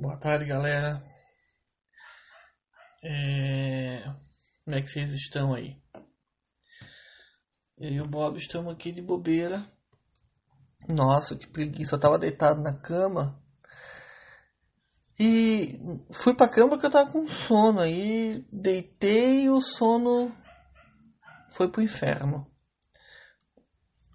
Boa 0.00 0.16
tarde, 0.16 0.44
galera. 0.44 1.02
É... 3.02 4.04
Como 4.64 4.76
é 4.76 4.80
que 4.80 4.86
vocês 4.86 5.12
estão 5.12 5.52
aí? 5.52 5.76
Eu 7.76 7.90
e 7.90 8.00
o 8.00 8.06
Bob 8.06 8.38
estamos 8.38 8.72
aqui 8.72 8.92
de 8.92 9.02
bobeira. 9.02 9.66
Nossa, 10.88 11.34
que 11.34 11.48
preguiça. 11.48 11.96
Eu 11.96 12.00
tava 12.00 12.16
deitado 12.16 12.62
na 12.62 12.78
cama. 12.78 13.42
E 15.18 15.80
fui 16.12 16.32
pra 16.32 16.48
cama 16.48 16.70
porque 16.70 16.86
eu 16.86 16.92
tava 16.92 17.10
com 17.10 17.26
sono. 17.26 17.80
Aí 17.80 18.46
deitei 18.52 19.46
e 19.46 19.50
o 19.50 19.60
sono 19.60 20.32
foi 21.48 21.68
pro 21.72 21.82
inferno. 21.82 22.48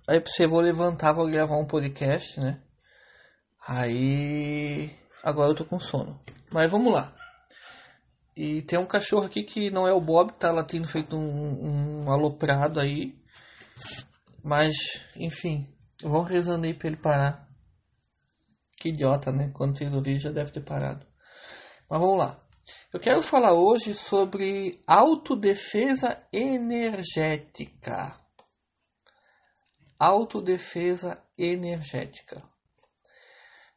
Aí 0.07 0.21
pensei, 0.21 0.47
vou 0.47 0.61
levantar, 0.61 1.11
vou 1.11 1.29
gravar 1.29 1.57
um 1.57 1.67
podcast, 1.67 2.39
né? 2.39 2.63
Aí. 3.67 5.02
Agora 5.23 5.51
eu 5.51 5.55
tô 5.55 5.63
com 5.63 5.79
sono. 5.79 6.19
Mas 6.51 6.69
vamos 6.69 6.93
lá. 6.93 7.15
E 8.35 8.61
tem 8.63 8.77
um 8.77 8.85
cachorro 8.85 9.25
aqui 9.25 9.43
que 9.43 9.71
não 9.71 9.87
é 9.87 9.93
o 9.93 10.01
Bob, 10.01 10.33
tá 10.33 10.51
latindo 10.51 10.87
feito 10.87 11.15
um, 11.15 12.03
um 12.03 12.11
aloprado 12.11 12.79
aí. 12.79 13.17
Mas, 14.43 14.75
enfim, 15.15 15.65
vão 16.01 16.23
rezando 16.23 16.65
aí 16.65 16.73
pra 16.73 16.87
ele 16.87 16.97
parar. 16.97 17.47
Que 18.77 18.89
idiota, 18.89 19.31
né? 19.31 19.49
Quando 19.53 19.77
vocês 19.77 19.93
ouvirem 19.93 20.19
já 20.19 20.29
deve 20.29 20.51
ter 20.51 20.61
parado. 20.61 21.07
Mas 21.89 21.99
vamos 22.01 22.17
lá. 22.17 22.37
Eu 22.91 22.99
quero 22.99 23.21
falar 23.21 23.53
hoje 23.53 23.93
sobre 23.93 24.83
autodefesa 24.85 26.21
energética. 26.33 28.19
Autodefesa 29.97 31.23
energética. 31.37 32.43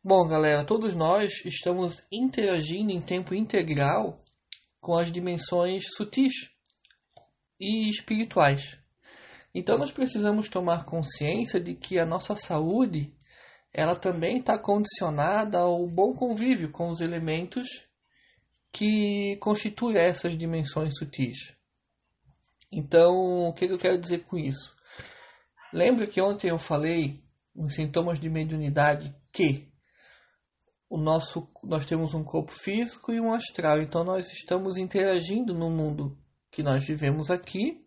Bom, 0.08 0.24
galera, 0.28 0.64
todos 0.64 0.94
nós 0.94 1.44
estamos 1.44 2.00
interagindo 2.12 2.92
em 2.92 3.00
tempo 3.00 3.34
integral 3.34 4.22
com 4.80 4.96
as 4.96 5.10
dimensões 5.10 5.82
sutis 5.96 6.48
e 7.58 7.90
espirituais. 7.90 8.78
Então 9.52 9.76
nós 9.76 9.90
precisamos 9.90 10.48
tomar 10.48 10.84
consciência 10.84 11.58
de 11.58 11.74
que 11.74 11.98
a 11.98 12.06
nossa 12.06 12.36
saúde 12.36 13.12
ela 13.74 13.96
também 13.96 14.38
está 14.38 14.56
condicionada 14.56 15.58
ao 15.58 15.84
bom 15.88 16.14
convívio 16.14 16.70
com 16.70 16.88
os 16.88 17.00
elementos 17.00 17.66
que 18.72 19.36
constituem 19.40 19.98
essas 19.98 20.38
dimensões 20.38 20.96
sutis. 20.96 21.52
Então, 22.70 23.48
o 23.48 23.52
que 23.52 23.64
eu 23.64 23.76
quero 23.76 23.98
dizer 23.98 24.22
com 24.22 24.38
isso? 24.38 24.72
Lembra 25.72 26.06
que 26.06 26.20
ontem 26.20 26.50
eu 26.50 26.60
falei 26.60 27.24
nos 27.52 27.74
sintomas 27.74 28.20
de 28.20 28.30
mediunidade 28.30 29.12
que 29.32 29.74
o 30.88 30.96
nosso, 30.96 31.48
nós 31.64 31.84
temos 31.84 32.14
um 32.14 32.22
corpo 32.22 32.52
físico 32.52 33.12
e 33.12 33.20
um 33.20 33.32
astral, 33.32 33.80
então 33.80 34.04
nós 34.04 34.30
estamos 34.32 34.76
interagindo 34.76 35.54
no 35.54 35.70
mundo 35.70 36.16
que 36.50 36.62
nós 36.62 36.86
vivemos 36.86 37.30
aqui 37.30 37.86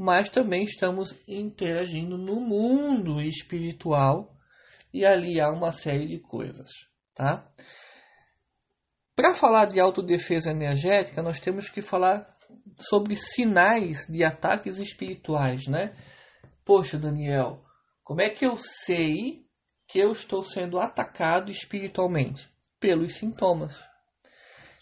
mas 0.00 0.30
também 0.30 0.64
estamos 0.64 1.14
interagindo 1.28 2.16
no 2.16 2.40
mundo 2.40 3.20
espiritual 3.20 4.34
e 4.94 5.04
ali 5.04 5.38
há 5.38 5.50
uma 5.50 5.72
série 5.72 6.06
de 6.06 6.18
coisas, 6.18 6.70
tá? 7.14 7.46
Para 9.14 9.34
falar 9.34 9.66
de 9.66 9.78
autodefesa 9.78 10.52
energética, 10.52 11.22
nós 11.22 11.38
temos 11.38 11.68
que 11.68 11.82
falar 11.82 12.26
sobre 12.78 13.14
sinais 13.14 14.06
de 14.08 14.24
ataques 14.24 14.78
espirituais, 14.78 15.66
né? 15.66 15.94
Poxa, 16.64 16.98
Daniel, 16.98 17.62
como 18.02 18.22
é 18.22 18.30
que 18.30 18.46
eu 18.46 18.56
sei 18.56 19.44
que 19.90 19.98
eu 19.98 20.12
estou 20.12 20.44
sendo 20.44 20.78
atacado 20.78 21.50
espiritualmente? 21.50 22.48
Pelos 22.78 23.16
sintomas. 23.16 23.76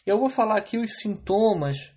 Eu 0.06 0.19
vou 0.19 0.28
falar 0.28 0.59
aqui 0.59 0.78
os 0.78 0.98
sintomas 0.98 1.92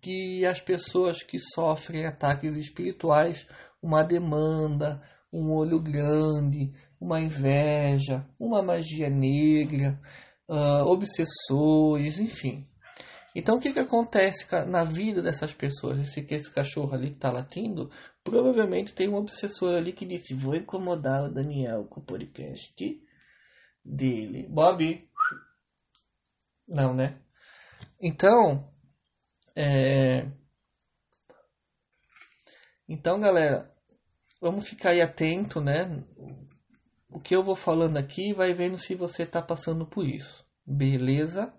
que 0.00 0.46
as 0.46 0.60
pessoas 0.60 1.22
que 1.22 1.38
sofrem 1.38 2.06
ataques 2.06 2.56
espirituais, 2.56 3.46
uma 3.82 4.02
demanda, 4.02 5.02
um 5.32 5.52
olho 5.52 5.80
grande, 5.80 6.72
uma 7.00 7.20
inveja, 7.20 8.24
uma 8.38 8.62
magia 8.62 9.10
negra, 9.10 10.00
uh, 10.48 10.84
obsessores, 10.86 12.18
enfim. 12.18 12.66
Então 13.34 13.56
o 13.56 13.60
que, 13.60 13.72
que 13.72 13.80
acontece 13.80 14.46
na 14.66 14.84
vida 14.84 15.20
dessas 15.20 15.52
pessoas? 15.52 15.98
Esse, 15.98 16.24
esse 16.30 16.50
cachorro 16.50 16.94
ali 16.94 17.10
que 17.10 17.16
está 17.16 17.32
latindo, 17.32 17.90
provavelmente 18.24 18.94
tem 18.94 19.08
um 19.08 19.14
obsessor 19.14 19.76
ali 19.76 19.92
que 19.92 20.06
disse, 20.06 20.34
vou 20.34 20.56
incomodar 20.56 21.24
o 21.24 21.32
Daniel 21.32 21.84
com 21.84 22.00
o 22.00 22.04
podcast 22.04 22.74
dele. 23.84 24.48
Bob! 24.48 25.06
Não, 26.66 26.94
né? 26.94 27.20
Então, 28.00 28.72
é... 29.54 30.26
Então, 32.88 33.20
galera, 33.20 33.70
vamos 34.40 34.66
ficar 34.66 34.90
aí 34.90 35.02
atento, 35.02 35.60
né? 35.60 36.04
O 37.10 37.20
que 37.20 37.36
eu 37.36 37.42
vou 37.42 37.54
falando 37.54 37.98
aqui 37.98 38.32
vai 38.32 38.52
vendo 38.54 38.78
se 38.78 38.94
você 38.94 39.22
está 39.22 39.40
passando 39.40 39.86
por 39.86 40.06
isso. 40.06 40.44
Beleza? 40.66 41.52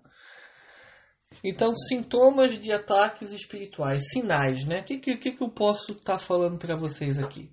Então, 1.44 1.74
sintomas 1.76 2.60
de 2.60 2.72
ataques 2.72 3.32
espirituais, 3.32 4.10
sinais, 4.10 4.64
né? 4.64 4.80
O 4.80 4.84
que, 4.84 4.98
que, 4.98 5.32
que 5.32 5.42
eu 5.42 5.48
posso 5.48 5.92
estar 5.92 6.14
tá 6.14 6.18
falando 6.18 6.58
para 6.58 6.74
vocês 6.74 7.18
aqui? 7.18 7.50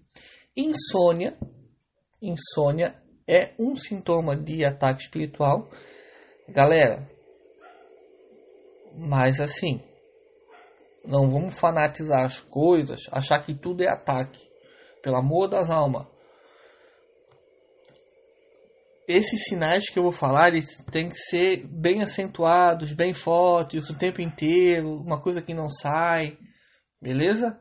Insônia. 0.55 1.38
Insônia 2.22 2.95
é 3.27 3.53
um 3.59 3.75
sintoma 3.75 4.35
de 4.35 4.66
ataque 4.66 5.03
espiritual. 5.03 5.69
Galera, 6.47 7.09
mas 8.95 9.39
assim, 9.39 9.81
não 11.05 11.29
vamos 11.29 11.59
fanatizar 11.59 12.23
as 12.23 12.39
coisas, 12.39 13.01
achar 13.11 13.43
que 13.43 13.53
tudo 13.53 13.83
é 13.83 13.89
ataque. 13.89 14.39
Pelo 15.01 15.17
amor 15.17 15.49
das 15.49 15.69
almas. 15.69 16.07
Esses 19.08 19.44
sinais 19.46 19.90
que 19.90 20.00
eu 20.00 20.03
vou 20.03 20.12
falar, 20.12 20.50
eles 20.50 20.78
têm 20.91 21.09
que 21.09 21.18
ser 21.18 21.68
bem 21.68 22.02
acentuados, 22.02 22.94
bem 22.94 23.14
fortes, 23.14 23.90
o 23.90 23.97
tempo 23.97 24.22
inteiro, 24.22 25.02
uma 25.02 25.19
coisa 25.19 25.41
que 25.41 25.53
não 25.53 25.69
sai. 25.69 26.38
Beleza? 27.02 27.59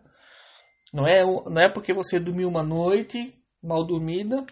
Não 0.93 1.07
é, 1.07 1.25
não 1.25 1.59
é 1.59 1.69
porque 1.69 1.93
você 1.93 2.21
dormiu 2.21 2.49
uma 2.49 2.63
noite 2.63 3.35
mal 3.63 3.85
dormida, 3.85 4.45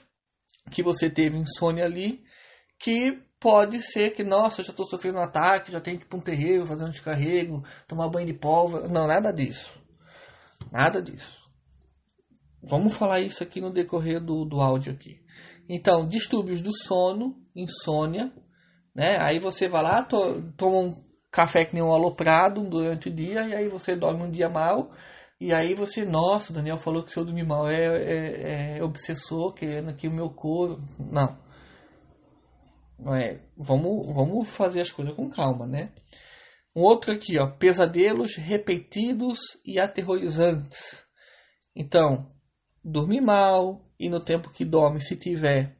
que 0.71 0.83
você 0.83 1.11
teve 1.11 1.37
insônia 1.37 1.84
ali, 1.84 2.25
que 2.78 3.21
pode 3.39 3.81
ser 3.81 4.11
que, 4.11 4.22
nossa, 4.25 4.62
já 4.62 4.71
estou 4.71 4.87
sofrendo 4.87 5.19
um 5.19 5.22
ataque, 5.22 5.72
já 5.72 5.81
tenho 5.81 5.99
que 5.99 6.05
ir 6.05 6.09
para 6.09 6.19
um 6.19 6.22
terreiro, 6.22 6.67
fazer 6.67 6.84
um 6.84 6.91
descarrego, 6.91 7.65
tomar 7.87 8.09
banho 8.09 8.27
de 8.27 8.34
pólvora. 8.34 8.89
Não, 8.89 9.07
nada 9.07 9.33
disso. 9.33 9.72
Nada 10.71 11.03
disso. 11.03 11.41
Vamos 12.62 12.95
falar 12.95 13.21
isso 13.21 13.43
aqui 13.43 13.61
no 13.61 13.72
decorrer 13.72 14.21
do, 14.21 14.45
do 14.45 14.61
áudio 14.61 14.93
aqui. 14.93 15.21
Então, 15.72 16.08
distúrbios 16.08 16.60
do 16.60 16.72
sono, 16.72 17.36
insônia, 17.54 18.32
né? 18.94 19.19
Aí 19.20 19.38
você 19.38 19.69
vai 19.69 19.82
lá, 19.82 20.03
to, 20.03 20.53
toma 20.56 20.78
um 20.78 21.04
café 21.31 21.64
que 21.64 21.75
nem 21.75 21.82
um 21.82 21.92
aloprado 21.92 22.60
durante 22.69 23.08
o 23.08 23.14
dia, 23.14 23.47
e 23.47 23.54
aí 23.54 23.69
você 23.69 23.94
dorme 23.94 24.25
um 24.25 24.30
dia 24.30 24.48
mal, 24.48 24.91
e 25.41 25.54
aí 25.54 25.75
você, 25.75 26.04
nossa, 26.04 26.53
Daniel 26.53 26.76
falou 26.76 27.04
que 27.04 27.12
se 27.12 27.19
eu 27.19 27.25
dormir 27.25 27.47
mal 27.47 27.69
é, 27.69 27.84
é, 27.84 28.78
é 28.78 28.82
obsessor, 28.82 29.54
querendo 29.54 29.91
aqui 29.91 30.09
o 30.09 30.12
meu 30.12 30.28
couro. 30.30 30.82
Não 30.98 31.38
não 33.00 33.14
é? 33.14 33.41
Vamos, 33.56 34.06
vamos 34.06 34.48
fazer 34.54 34.80
as 34.80 34.91
coisas 34.91 35.14
com 35.14 35.30
calma, 35.30 35.66
né? 35.66 35.92
Um 36.75 36.82
outro 36.82 37.12
aqui, 37.12 37.38
ó, 37.38 37.50
pesadelos 37.50 38.36
repetidos 38.36 39.38
e 39.64 39.80
aterrorizantes. 39.80 41.04
Então, 41.75 42.30
dormir 42.82 43.20
mal 43.20 43.84
e 43.98 44.08
no 44.08 44.22
tempo 44.22 44.50
que 44.50 44.64
dorme, 44.64 45.00
se 45.00 45.16
tiver 45.16 45.76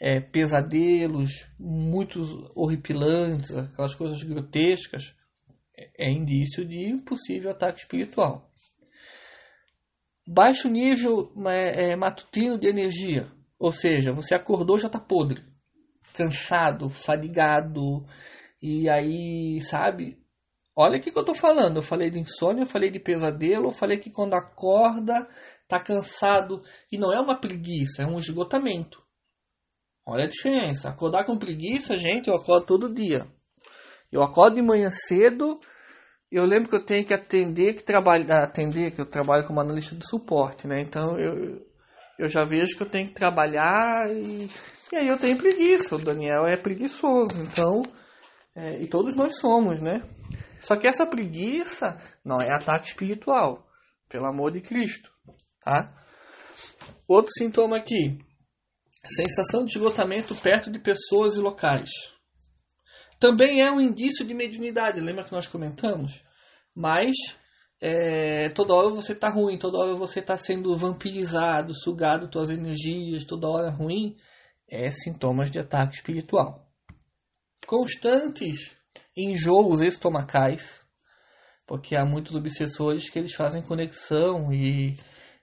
é, 0.00 0.20
pesadelos 0.20 1.48
muito 1.58 2.20
horripilantes, 2.54 3.56
aquelas 3.56 3.94
coisas 3.94 4.22
grotescas, 4.22 5.14
é, 5.76 6.08
é 6.08 6.12
indício 6.12 6.64
de 6.64 6.96
possível 7.04 7.50
ataque 7.50 7.80
espiritual. 7.80 8.50
Baixo 10.26 10.68
nível 10.68 11.32
é, 11.46 11.90
é, 11.90 11.96
matutino 11.96 12.58
de 12.58 12.68
energia, 12.68 13.26
ou 13.58 13.72
seja, 13.72 14.12
você 14.12 14.34
acordou 14.34 14.78
já 14.78 14.86
está 14.86 15.00
podre 15.00 15.42
cansado, 16.12 16.88
fadigado. 16.90 18.06
E 18.60 18.88
aí, 18.88 19.60
sabe? 19.60 20.18
Olha 20.74 20.98
o 20.98 21.00
que, 21.00 21.10
que 21.10 21.18
eu 21.18 21.24
tô 21.24 21.34
falando. 21.34 21.76
Eu 21.76 21.82
falei 21.82 22.10
de 22.10 22.20
insônia, 22.20 22.62
eu 22.62 22.66
falei 22.66 22.90
de 22.90 23.00
pesadelo, 23.00 23.66
eu 23.66 23.72
falei 23.72 23.98
que 23.98 24.10
quando 24.10 24.34
acorda, 24.34 25.28
tá 25.68 25.78
cansado. 25.78 26.62
E 26.90 26.98
não 26.98 27.12
é 27.12 27.20
uma 27.20 27.38
preguiça, 27.38 28.02
é 28.02 28.06
um 28.06 28.18
esgotamento. 28.18 29.00
Olha 30.06 30.24
a 30.24 30.28
diferença. 30.28 30.88
Acordar 30.88 31.24
com 31.24 31.38
preguiça, 31.38 31.98
gente, 31.98 32.28
eu 32.28 32.34
acordo 32.34 32.66
todo 32.66 32.94
dia. 32.94 33.26
Eu 34.10 34.22
acordo 34.22 34.56
de 34.56 34.62
manhã 34.62 34.90
cedo. 34.90 35.60
Eu 36.30 36.44
lembro 36.44 36.68
que 36.68 36.76
eu 36.76 36.84
tenho 36.84 37.06
que 37.06 37.14
atender, 37.14 37.74
que 37.74 37.82
trabalhar, 37.82 38.42
atender, 38.42 38.94
que 38.94 39.00
eu 39.00 39.06
trabalho 39.06 39.46
como 39.46 39.60
analista 39.60 39.94
de 39.94 40.08
suporte, 40.08 40.66
né? 40.66 40.80
Então 40.80 41.18
eu, 41.18 41.64
eu 42.18 42.28
já 42.28 42.44
vejo 42.44 42.76
que 42.76 42.82
eu 42.82 42.90
tenho 42.90 43.08
que 43.08 43.14
trabalhar 43.14 44.10
e 44.10 44.48
e 44.90 44.96
aí 44.96 45.06
eu 45.06 45.18
tenho 45.18 45.36
preguiça, 45.36 45.96
o 45.96 46.02
Daniel 46.02 46.46
é 46.46 46.56
preguiçoso, 46.56 47.42
então 47.42 47.82
É, 48.56 48.82
e 48.82 48.88
todos 48.88 49.14
nós 49.14 49.38
somos, 49.38 49.78
né? 49.80 50.02
Só 50.58 50.74
que 50.74 50.88
essa 50.88 51.06
preguiça 51.06 51.96
não 52.24 52.40
é 52.40 52.52
ataque 52.52 52.88
espiritual, 52.88 53.64
pelo 54.08 54.26
amor 54.26 54.50
de 54.50 54.60
Cristo, 54.60 55.12
tá? 55.60 55.92
Outro 57.06 57.32
sintoma 57.36 57.76
aqui, 57.76 58.18
sensação 59.16 59.64
de 59.64 59.72
esgotamento 59.72 60.34
perto 60.34 60.70
de 60.70 60.78
pessoas 60.78 61.36
e 61.36 61.40
locais. 61.40 61.90
Também 63.18 63.62
é 63.62 63.70
um 63.70 63.80
indício 63.80 64.24
de 64.26 64.34
mediunidade, 64.34 65.00
lembra 65.00 65.24
que 65.24 65.32
nós 65.32 65.46
comentamos? 65.46 66.22
Mas 66.74 67.16
é, 67.80 68.48
toda 68.50 68.74
hora 68.74 68.90
você 68.90 69.12
está 69.12 69.28
ruim, 69.28 69.58
toda 69.58 69.78
hora 69.78 69.94
você 69.94 70.20
está 70.20 70.36
sendo 70.36 70.76
vampirizado, 70.76 71.72
sugado 71.74 72.28
suas 72.32 72.50
energias, 72.50 73.24
toda 73.24 73.48
hora 73.48 73.70
ruim, 73.70 74.16
é 74.68 74.90
sintomas 74.90 75.50
de 75.50 75.58
ataque 75.58 75.96
espiritual. 75.96 76.68
Constantes 77.66 78.76
enjoos 79.16 79.80
estomacais, 79.80 80.80
porque 81.66 81.96
há 81.96 82.04
muitos 82.04 82.34
obsessores 82.34 83.10
que 83.10 83.18
eles 83.18 83.34
fazem 83.34 83.62
conexão 83.62 84.52
e, 84.52 84.96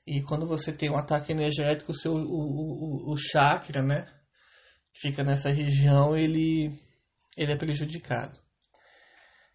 e 0.05 0.21
quando 0.21 0.45
você 0.45 0.71
tem 0.71 0.89
um 0.91 0.97
ataque 0.97 1.31
energético, 1.31 1.91
o 1.91 1.95
seu 1.95 2.13
o, 2.13 3.09
o, 3.09 3.13
o 3.13 3.17
chakra, 3.17 3.81
né, 3.81 4.07
fica 4.93 5.23
nessa 5.23 5.49
região, 5.49 6.15
ele 6.15 6.71
ele 7.35 7.51
é 7.51 7.57
prejudicado. 7.57 8.39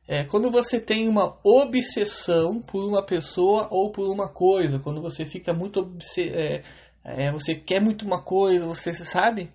É, 0.08 0.24
quando 0.24 0.50
você 0.50 0.80
tem 0.80 1.08
uma 1.08 1.38
obsessão 1.44 2.60
por 2.60 2.84
uma 2.84 3.04
pessoa 3.06 3.68
ou 3.70 3.92
por 3.92 4.08
uma 4.10 4.28
coisa, 4.28 4.80
quando 4.80 5.00
você 5.00 5.24
fica 5.24 5.52
muito 5.54 5.96
é, 6.18 6.62
é, 7.04 7.30
você 7.30 7.54
quer 7.54 7.80
muito 7.80 8.04
uma 8.04 8.22
coisa, 8.22 8.66
você 8.66 8.92
sabe 8.92 9.52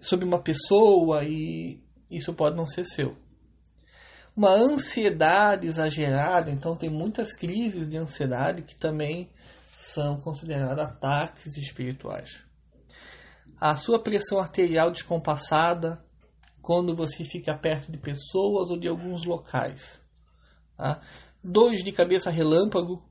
sobre 0.00 0.26
uma 0.26 0.42
pessoa 0.42 1.24
e 1.24 1.80
isso 2.10 2.34
pode 2.34 2.56
não 2.56 2.66
ser 2.66 2.84
seu. 2.84 3.16
Uma 4.36 4.50
ansiedade 4.50 5.66
exagerada, 5.66 6.50
então 6.50 6.76
tem 6.76 6.90
muitas 6.90 7.32
crises 7.32 7.88
de 7.88 7.96
ansiedade 7.96 8.62
que 8.62 8.76
também 8.76 9.30
são 9.92 10.20
consideradas 10.20 10.86
ataques 10.86 11.56
espirituais. 11.56 12.42
A 13.60 13.76
sua 13.76 14.02
pressão 14.02 14.38
arterial 14.38 14.90
descompassada, 14.90 16.04
quando 16.60 16.94
você 16.94 17.24
fica 17.24 17.56
perto 17.56 17.90
de 17.90 17.98
pessoas 17.98 18.70
ou 18.70 18.78
de 18.78 18.88
alguns 18.88 19.24
locais. 19.24 20.00
Tá? 20.76 21.00
Dores 21.42 21.82
de 21.82 21.92
cabeça 21.92 22.30
relâmpago. 22.30 23.02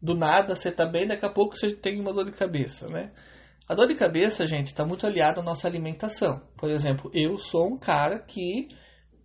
Do 0.00 0.14
nada 0.14 0.54
você 0.54 0.68
está 0.70 0.86
bem, 0.86 1.06
daqui 1.06 1.26
a 1.26 1.32
pouco 1.32 1.56
você 1.56 1.74
tem 1.74 2.00
uma 2.00 2.12
dor 2.12 2.24
de 2.24 2.32
cabeça. 2.32 2.86
Né? 2.88 3.12
A 3.68 3.74
dor 3.74 3.88
de 3.88 3.94
cabeça, 3.94 4.46
gente, 4.46 4.68
está 4.68 4.84
muito 4.84 5.06
aliada 5.06 5.40
à 5.40 5.42
nossa 5.42 5.66
alimentação. 5.66 6.40
Por 6.56 6.70
exemplo, 6.70 7.10
eu 7.12 7.38
sou 7.38 7.66
um 7.66 7.78
cara 7.78 8.18
que 8.18 8.68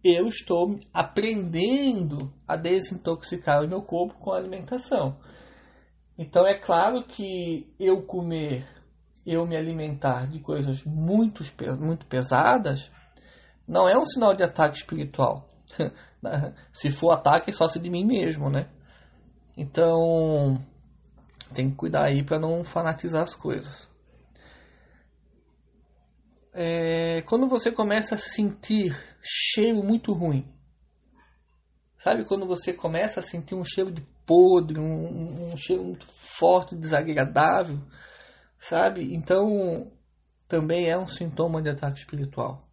eu 0.03 0.27
estou 0.27 0.79
aprendendo 0.93 2.33
a 2.45 2.57
desintoxicar 2.57 3.63
o 3.63 3.67
meu 3.67 3.81
corpo 3.81 4.15
com 4.19 4.33
a 4.33 4.37
alimentação. 4.37 5.17
Então 6.17 6.45
é 6.45 6.53
claro 6.53 7.03
que 7.03 7.73
eu 7.79 8.03
comer 8.03 8.65
eu 9.25 9.45
me 9.45 9.55
alimentar 9.55 10.27
de 10.27 10.39
coisas 10.39 10.83
muito, 10.83 11.43
muito 11.79 12.05
pesadas, 12.05 12.91
não 13.67 13.87
é 13.87 13.97
um 13.97 14.05
sinal 14.05 14.33
de 14.33 14.43
ataque 14.43 14.77
espiritual. 14.77 15.49
se 16.73 16.91
for 16.91 17.11
ataque, 17.11 17.49
é 17.49 17.53
só 17.53 17.67
se 17.67 17.79
de 17.79 17.89
mim 17.89 18.05
mesmo, 18.05 18.49
né? 18.49 18.69
Então, 19.55 20.61
tem 21.53 21.69
que 21.69 21.75
cuidar 21.75 22.05
aí 22.05 22.23
para 22.23 22.39
não 22.39 22.63
fanatizar 22.63 23.23
as 23.23 23.33
coisas. 23.33 23.87
É, 26.53 27.21
quando 27.23 27.47
você 27.47 27.71
começa 27.71 28.15
a 28.15 28.17
sentir 28.17 28.95
cheiro 29.23 29.83
muito 29.83 30.11
ruim, 30.11 30.47
sabe 32.03 32.25
quando 32.25 32.45
você 32.45 32.73
começa 32.73 33.21
a 33.21 33.23
sentir 33.23 33.55
um 33.55 33.63
cheiro 33.63 33.91
de 33.91 34.05
podre, 34.25 34.79
um, 34.79 35.51
um 35.51 35.57
cheiro 35.57 35.83
muito 35.83 36.05
forte, 36.37 36.75
desagradável, 36.75 37.79
sabe? 38.59 39.13
Então, 39.13 39.91
também 40.47 40.89
é 40.89 40.97
um 40.97 41.07
sintoma 41.07 41.61
de 41.61 41.69
ataque 41.69 41.99
espiritual. 41.99 42.67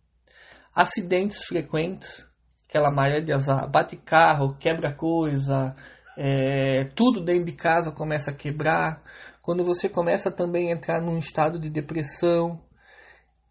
Acidentes 0.74 1.44
frequentes, 1.44 2.26
aquela 2.68 2.90
maré 2.90 3.20
de 3.20 3.32
azar, 3.32 3.68
bate 3.70 3.96
carro, 3.96 4.56
quebra 4.58 4.94
coisa, 4.94 5.74
é, 6.16 6.84
tudo 6.94 7.24
dentro 7.24 7.46
de 7.46 7.52
casa 7.52 7.90
começa 7.90 8.30
a 8.30 8.34
quebrar. 8.34 9.02
Quando 9.42 9.64
você 9.64 9.88
começa 9.88 10.30
também 10.30 10.70
a 10.70 10.76
entrar 10.76 11.00
num 11.00 11.18
estado 11.18 11.58
de 11.58 11.70
depressão, 11.70 12.60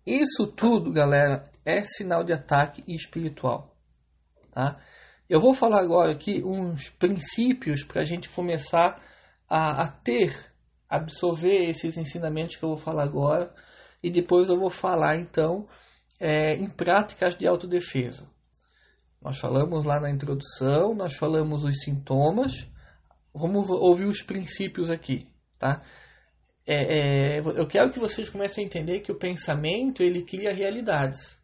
isso 0.06 0.48
tudo, 0.48 0.92
galera, 0.92 1.44
é 1.66 1.84
sinal 1.84 2.24
de 2.24 2.34
ataque 2.34 2.84
espiritual. 2.88 3.76
Tá? 4.52 4.80
Eu 5.30 5.40
vou 5.40 5.54
falar 5.54 5.80
agora 5.80 6.12
aqui 6.12 6.42
uns 6.44 6.90
princípios 6.90 7.84
para 7.84 8.02
a 8.02 8.06
gente 8.06 8.28
começar 8.30 9.00
a, 9.48 9.84
a 9.84 9.88
ter 9.88 10.50
absorver 10.90 11.70
esses 11.70 11.98
ensinamentos 11.98 12.56
que 12.56 12.64
eu 12.64 12.70
vou 12.70 12.78
falar 12.80 13.04
agora 13.04 13.54
e 14.02 14.10
depois 14.10 14.50
eu 14.50 14.58
vou 14.58 14.72
falar 14.72 15.18
então 15.18 15.68
é, 16.20 16.56
em 16.56 16.68
práticas 16.68 17.38
de 17.38 17.46
autodefesa. 17.46 18.28
Nós 19.22 19.38
falamos 19.38 19.86
lá 19.86 20.00
na 20.00 20.10
introdução, 20.10 20.96
nós 20.96 21.14
falamos 21.16 21.64
os 21.64 21.80
sintomas, 21.84 22.68
vamos 23.32 23.70
ouvir 23.70 24.06
os 24.06 24.24
princípios 24.24 24.90
aqui, 24.90 25.30
tá? 25.60 25.84
É, 26.66 27.38
é, 27.38 27.40
eu 27.40 27.68
quero 27.68 27.92
que 27.92 28.00
vocês 28.00 28.30
comecem 28.30 28.64
a 28.64 28.68
entender 28.68 29.02
que 29.02 29.12
o 29.12 29.20
pensamento 29.20 30.02
ele 30.02 30.24
cria 30.24 30.54
realidades. 30.54 31.38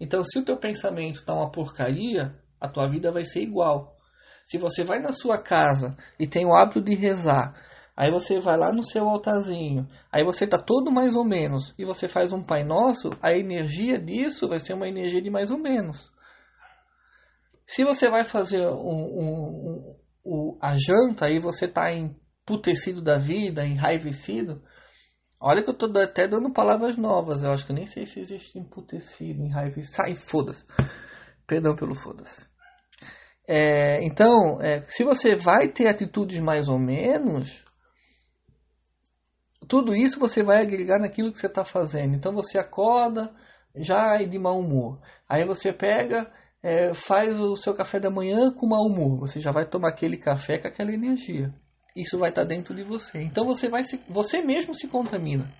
Então, 0.00 0.24
se 0.24 0.38
o 0.38 0.44
teu 0.44 0.56
pensamento 0.56 1.20
está 1.20 1.34
uma 1.34 1.50
porcaria, 1.50 2.34
a 2.60 2.68
tua 2.68 2.86
vida 2.86 3.12
vai 3.12 3.24
ser 3.24 3.40
igual. 3.40 3.96
Se 4.44 4.58
você 4.58 4.84
vai 4.84 4.98
na 4.98 5.12
sua 5.12 5.38
casa 5.38 5.96
e 6.18 6.26
tem 6.26 6.46
o 6.46 6.54
hábito 6.54 6.80
de 6.80 6.94
rezar, 6.94 7.54
Aí 7.98 8.12
você 8.12 8.38
vai 8.38 8.56
lá 8.56 8.72
no 8.72 8.84
seu 8.84 9.08
altarzinho, 9.08 9.84
aí 10.12 10.22
você 10.22 10.46
tá 10.46 10.56
todo 10.56 10.88
mais 10.88 11.16
ou 11.16 11.24
menos, 11.24 11.74
e 11.76 11.84
você 11.84 12.06
faz 12.06 12.32
um 12.32 12.40
Pai 12.40 12.62
Nosso, 12.62 13.10
a 13.20 13.32
energia 13.32 13.98
disso 13.98 14.46
vai 14.48 14.60
ser 14.60 14.74
uma 14.74 14.86
energia 14.86 15.20
de 15.20 15.28
mais 15.28 15.50
ou 15.50 15.58
menos. 15.58 16.08
Se 17.66 17.82
você 17.82 18.08
vai 18.08 18.24
fazer 18.24 18.64
um, 18.68 19.02
um, 19.18 19.96
um, 20.24 20.58
a 20.62 20.76
janta, 20.78 21.26
aí 21.26 21.40
você 21.40 21.66
tá 21.66 21.92
emputecido 21.92 23.02
da 23.02 23.18
vida, 23.18 23.66
enraivecido, 23.66 24.62
olha 25.40 25.64
que 25.64 25.70
eu 25.70 25.74
tô 25.74 25.86
até 25.98 26.28
dando 26.28 26.52
palavras 26.52 26.96
novas, 26.96 27.42
eu 27.42 27.50
acho 27.50 27.66
que 27.66 27.72
nem 27.72 27.88
sei 27.88 28.06
se 28.06 28.20
existe 28.20 28.60
emputecido, 28.60 29.42
enraivecido, 29.42 29.96
sai, 29.96 30.14
foda-se. 30.14 30.64
Perdão 31.48 31.74
pelo 31.74 31.96
foda-se. 31.96 32.46
É, 33.50 34.04
então, 34.04 34.60
é, 34.60 34.82
se 34.90 35.02
você 35.02 35.34
vai 35.34 35.68
ter 35.68 35.88
atitudes 35.88 36.38
mais 36.38 36.68
ou 36.68 36.78
menos, 36.78 37.64
tudo 39.66 39.96
isso 39.96 40.20
você 40.20 40.42
vai 40.42 40.60
agregar 40.60 40.98
naquilo 40.98 41.32
que 41.32 41.38
você 41.38 41.46
está 41.46 41.64
fazendo. 41.64 42.14
Então 42.14 42.30
você 42.34 42.58
acorda 42.58 43.34
já 43.74 44.18
de 44.18 44.38
mau 44.38 44.60
humor. 44.60 45.00
Aí 45.26 45.46
você 45.46 45.72
pega, 45.72 46.30
é, 46.62 46.92
faz 46.92 47.40
o 47.40 47.56
seu 47.56 47.72
café 47.72 47.98
da 47.98 48.10
manhã 48.10 48.52
com 48.52 48.68
mau 48.68 48.82
humor. 48.82 49.20
Você 49.20 49.40
já 49.40 49.50
vai 49.50 49.64
tomar 49.64 49.88
aquele 49.88 50.18
café 50.18 50.58
com 50.58 50.68
aquela 50.68 50.92
energia. 50.92 51.50
Isso 51.96 52.18
vai 52.18 52.28
estar 52.28 52.42
tá 52.42 52.48
dentro 52.48 52.74
de 52.74 52.82
você. 52.82 53.18
Então 53.22 53.46
você 53.46 53.66
vai 53.70 53.82
se, 53.82 53.98
você 54.10 54.42
mesmo 54.42 54.74
se 54.74 54.88
contamina. 54.88 55.50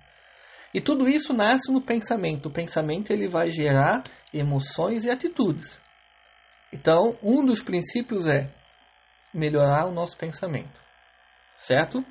E 0.71 0.79
tudo 0.79 1.09
isso 1.09 1.33
nasce 1.33 1.71
no 1.71 1.81
pensamento. 1.81 2.49
O 2.49 2.53
pensamento 2.53 3.11
ele 3.11 3.27
vai 3.27 3.49
gerar 3.49 4.03
emoções 4.31 5.05
e 5.05 5.09
atitudes. 5.09 5.79
Então, 6.71 7.17
um 7.23 7.45
dos 7.45 7.61
princípios 7.61 8.27
é 8.27 8.49
melhorar 9.33 9.85
o 9.85 9.91
nosso 9.91 10.17
pensamento. 10.17 10.79
Certo? 11.57 12.03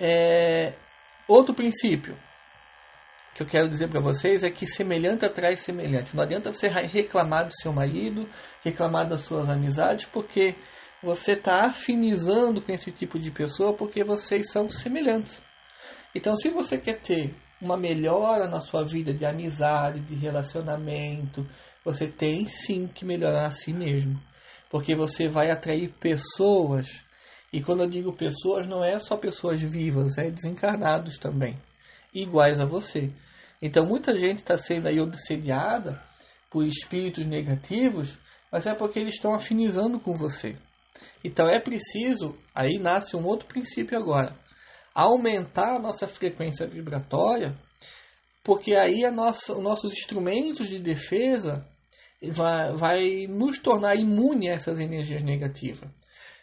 É, 0.00 0.74
outro 1.26 1.54
princípio 1.54 2.16
que 3.34 3.42
eu 3.42 3.46
quero 3.46 3.68
dizer 3.68 3.88
para 3.88 4.00
vocês 4.00 4.42
é 4.42 4.50
que 4.50 4.66
semelhante 4.66 5.24
atrai 5.24 5.54
semelhante. 5.54 6.14
Não 6.14 6.24
adianta 6.24 6.52
você 6.52 6.68
reclamar 6.68 7.46
do 7.46 7.54
seu 7.54 7.72
marido, 7.72 8.28
reclamar 8.64 9.08
das 9.08 9.20
suas 9.20 9.48
amizades, 9.48 10.06
porque 10.06 10.56
você 11.00 11.32
está 11.32 11.66
afinizando 11.66 12.60
com 12.60 12.72
esse 12.72 12.90
tipo 12.90 13.16
de 13.16 13.30
pessoa 13.30 13.72
porque 13.72 14.02
vocês 14.02 14.50
são 14.50 14.68
semelhantes. 14.68 15.40
Então, 16.14 16.36
se 16.36 16.48
você 16.48 16.78
quer 16.78 17.00
ter 17.00 17.34
uma 17.60 17.76
melhora 17.76 18.48
na 18.48 18.60
sua 18.60 18.84
vida 18.84 19.12
de 19.12 19.24
amizade, 19.24 20.00
de 20.00 20.14
relacionamento, 20.14 21.46
você 21.88 22.06
tem 22.06 22.44
sim 22.44 22.86
que 22.86 23.02
melhorar 23.02 23.46
a 23.46 23.50
si 23.50 23.72
mesmo. 23.72 24.20
Porque 24.70 24.94
você 24.94 25.26
vai 25.26 25.50
atrair 25.50 25.88
pessoas 25.98 27.02
e 27.50 27.62
quando 27.62 27.82
eu 27.82 27.88
digo 27.88 28.12
pessoas, 28.12 28.66
não 28.66 28.84
é 28.84 29.00
só 29.00 29.16
pessoas 29.16 29.62
vivas, 29.62 30.18
é 30.18 30.30
desencarnados 30.30 31.16
também, 31.16 31.58
iguais 32.12 32.60
a 32.60 32.66
você. 32.66 33.10
Então 33.62 33.86
muita 33.86 34.14
gente 34.14 34.38
está 34.38 34.58
sendo 34.58 34.86
aí 34.86 35.00
obsediada 35.00 36.02
por 36.50 36.66
espíritos 36.66 37.24
negativos, 37.24 38.18
mas 38.52 38.66
é 38.66 38.74
porque 38.74 38.98
eles 38.98 39.14
estão 39.14 39.34
afinizando 39.34 39.98
com 39.98 40.14
você. 40.14 40.56
Então 41.24 41.48
é 41.48 41.58
preciso, 41.58 42.36
aí 42.54 42.78
nasce 42.78 43.16
um 43.16 43.24
outro 43.24 43.46
princípio 43.46 43.96
agora, 43.96 44.36
aumentar 44.94 45.76
a 45.76 45.78
nossa 45.78 46.06
frequência 46.06 46.66
vibratória, 46.66 47.56
porque 48.44 48.74
aí 48.74 49.10
nossa, 49.10 49.54
os 49.54 49.62
nossos 49.62 49.92
instrumentos 49.94 50.68
de 50.68 50.78
defesa 50.78 51.66
vai, 52.22 52.72
vai 52.76 53.26
nos 53.28 53.58
tornar 53.58 53.96
imune 53.96 54.48
a 54.48 54.54
essas 54.54 54.80
energias 54.80 55.22
negativas. 55.22 55.88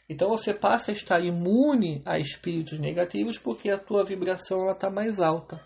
Então 0.07 0.29
você 0.29 0.53
passa 0.53 0.91
a 0.91 0.93
estar 0.93 1.23
imune 1.23 2.01
a 2.05 2.19
espíritos 2.19 2.79
negativos 2.79 3.37
porque 3.37 3.69
a 3.69 3.77
tua 3.77 4.03
vibração 4.03 4.69
está 4.69 4.89
mais 4.89 5.19
alta. 5.19 5.59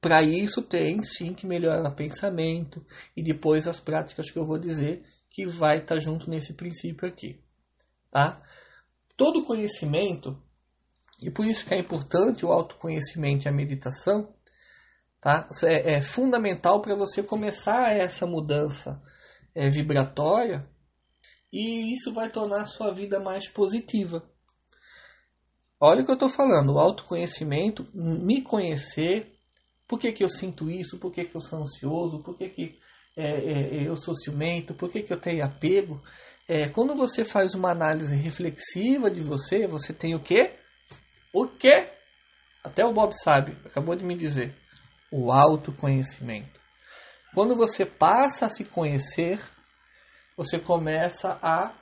Para 0.00 0.22
isso 0.22 0.62
tem 0.62 1.02
sim 1.02 1.34
que 1.34 1.46
melhorar 1.46 1.88
o 1.88 1.96
pensamento 1.96 2.84
e 3.16 3.22
depois 3.22 3.66
as 3.66 3.80
práticas 3.80 4.30
que 4.30 4.38
eu 4.38 4.46
vou 4.46 4.58
dizer 4.58 5.02
que 5.30 5.46
vai 5.46 5.78
estar 5.78 5.96
tá 5.96 6.00
junto 6.00 6.30
nesse 6.30 6.54
princípio 6.54 7.08
aqui, 7.08 7.40
tá? 8.10 8.40
Todo 9.16 9.44
conhecimento 9.44 10.40
e 11.20 11.30
por 11.30 11.46
isso 11.46 11.64
que 11.64 11.74
é 11.74 11.78
importante 11.78 12.46
o 12.46 12.52
autoconhecimento 12.52 13.46
e 13.46 13.48
a 13.48 13.52
meditação, 13.52 14.32
tá? 15.20 15.48
É, 15.64 15.94
é 15.94 16.02
fundamental 16.02 16.80
para 16.80 16.94
você 16.94 17.22
começar 17.22 17.90
essa 17.90 18.24
mudança 18.24 19.02
é, 19.58 19.68
vibratória 19.68 20.64
e 21.52 21.92
isso 21.92 22.12
vai 22.12 22.30
tornar 22.30 22.62
a 22.62 22.66
sua 22.66 22.92
vida 22.92 23.18
mais 23.18 23.48
positiva. 23.48 24.22
Olha 25.80 26.02
o 26.02 26.04
que 26.04 26.10
eu 26.10 26.14
estou 26.14 26.28
falando, 26.28 26.74
o 26.74 26.78
autoconhecimento, 26.78 27.84
me 27.92 28.42
conhecer, 28.42 29.32
por 29.86 29.98
que, 29.98 30.12
que 30.12 30.22
eu 30.22 30.28
sinto 30.28 30.70
isso, 30.70 30.98
por 30.98 31.12
que, 31.12 31.24
que 31.24 31.34
eu 31.34 31.40
sou 31.40 31.60
ansioso, 31.60 32.22
por 32.22 32.36
que, 32.36 32.48
que 32.48 32.78
é, 33.16 33.26
é, 33.26 33.88
eu 33.88 33.96
sou 33.96 34.14
ciumento, 34.14 34.74
por 34.74 34.90
que, 34.90 35.02
que 35.02 35.12
eu 35.12 35.20
tenho 35.20 35.44
apego. 35.44 36.00
É, 36.48 36.68
quando 36.68 36.94
você 36.94 37.24
faz 37.24 37.54
uma 37.54 37.70
análise 37.70 38.14
reflexiva 38.14 39.10
de 39.10 39.20
você, 39.20 39.66
você 39.66 39.92
tem 39.92 40.14
o 40.14 40.20
quê? 40.20 40.52
O 41.32 41.46
quê? 41.46 41.90
Até 42.62 42.84
o 42.84 42.92
Bob 42.92 43.12
sabe, 43.12 43.56
acabou 43.64 43.96
de 43.96 44.04
me 44.04 44.16
dizer. 44.16 44.54
O 45.10 45.32
autoconhecimento. 45.32 46.57
Quando 47.34 47.54
você 47.56 47.84
passa 47.84 48.46
a 48.46 48.50
se 48.50 48.64
conhecer, 48.64 49.40
você 50.36 50.58
começa 50.58 51.38
a, 51.42 51.72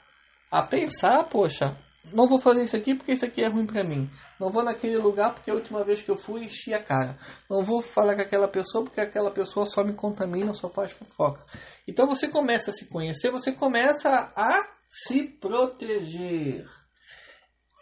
a 0.51 0.63
pensar, 0.63 1.25
poxa, 1.25 1.77
não 2.13 2.29
vou 2.29 2.39
fazer 2.39 2.65
isso 2.65 2.77
aqui 2.77 2.95
porque 2.95 3.13
isso 3.13 3.25
aqui 3.25 3.43
é 3.43 3.49
ruim 3.49 3.67
para 3.67 3.83
mim. 3.83 4.09
Não 4.39 4.51
vou 4.51 4.63
naquele 4.63 4.99
lugar 4.99 5.35
porque 5.35 5.51
a 5.51 5.55
última 5.55 5.83
vez 5.85 6.03
que 6.03 6.11
eu 6.11 6.17
fui 6.17 6.45
enchi 6.45 6.73
a 6.73 6.83
cara. 6.83 7.19
Não 7.51 7.65
vou 7.65 7.83
falar 7.83 8.15
com 8.15 8.23
aquela 8.23 8.49
pessoa 8.49 8.85
porque 8.85 9.01
aquela 9.01 9.31
pessoa 9.31 9.67
só 9.67 9.83
me 9.83 9.93
contamina, 9.93 10.55
só 10.55 10.69
faz 10.69 10.93
fofoca. 10.93 11.45
Então 11.87 12.07
você 12.07 12.29
começa 12.29 12.71
a 12.71 12.75
se 12.75 12.87
conhecer, 12.87 13.31
você 13.31 13.53
começa 13.53 14.09
a 14.37 14.69
se 14.87 15.23
proteger. 15.25 16.67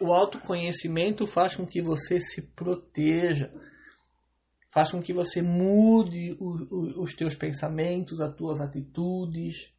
O 0.01 0.13
autoconhecimento 0.13 1.27
faz 1.27 1.55
com 1.55 1.65
que 1.65 1.81
você 1.81 2.19
se 2.19 2.41
proteja. 2.41 3.51
Faz 4.75 4.91
com 4.91 5.01
que 5.01 5.13
você 5.13 5.41
mude 5.41 6.35
o, 6.37 6.49
o, 6.69 7.03
os 7.03 7.13
teus 7.13 7.33
pensamentos, 7.33 8.19
as 8.19 8.35
tuas 8.35 8.59
atitudes. 8.59 9.71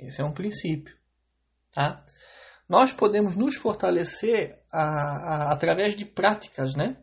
Esse 0.00 0.22
é 0.22 0.24
um 0.24 0.32
princípio. 0.32 0.96
Tá? 1.70 2.02
Nós 2.66 2.90
podemos 2.90 3.36
nos 3.36 3.56
fortalecer 3.56 4.58
a, 4.72 4.80
a, 4.80 5.52
através 5.52 5.94
de 5.94 6.06
práticas, 6.06 6.74
né? 6.74 6.96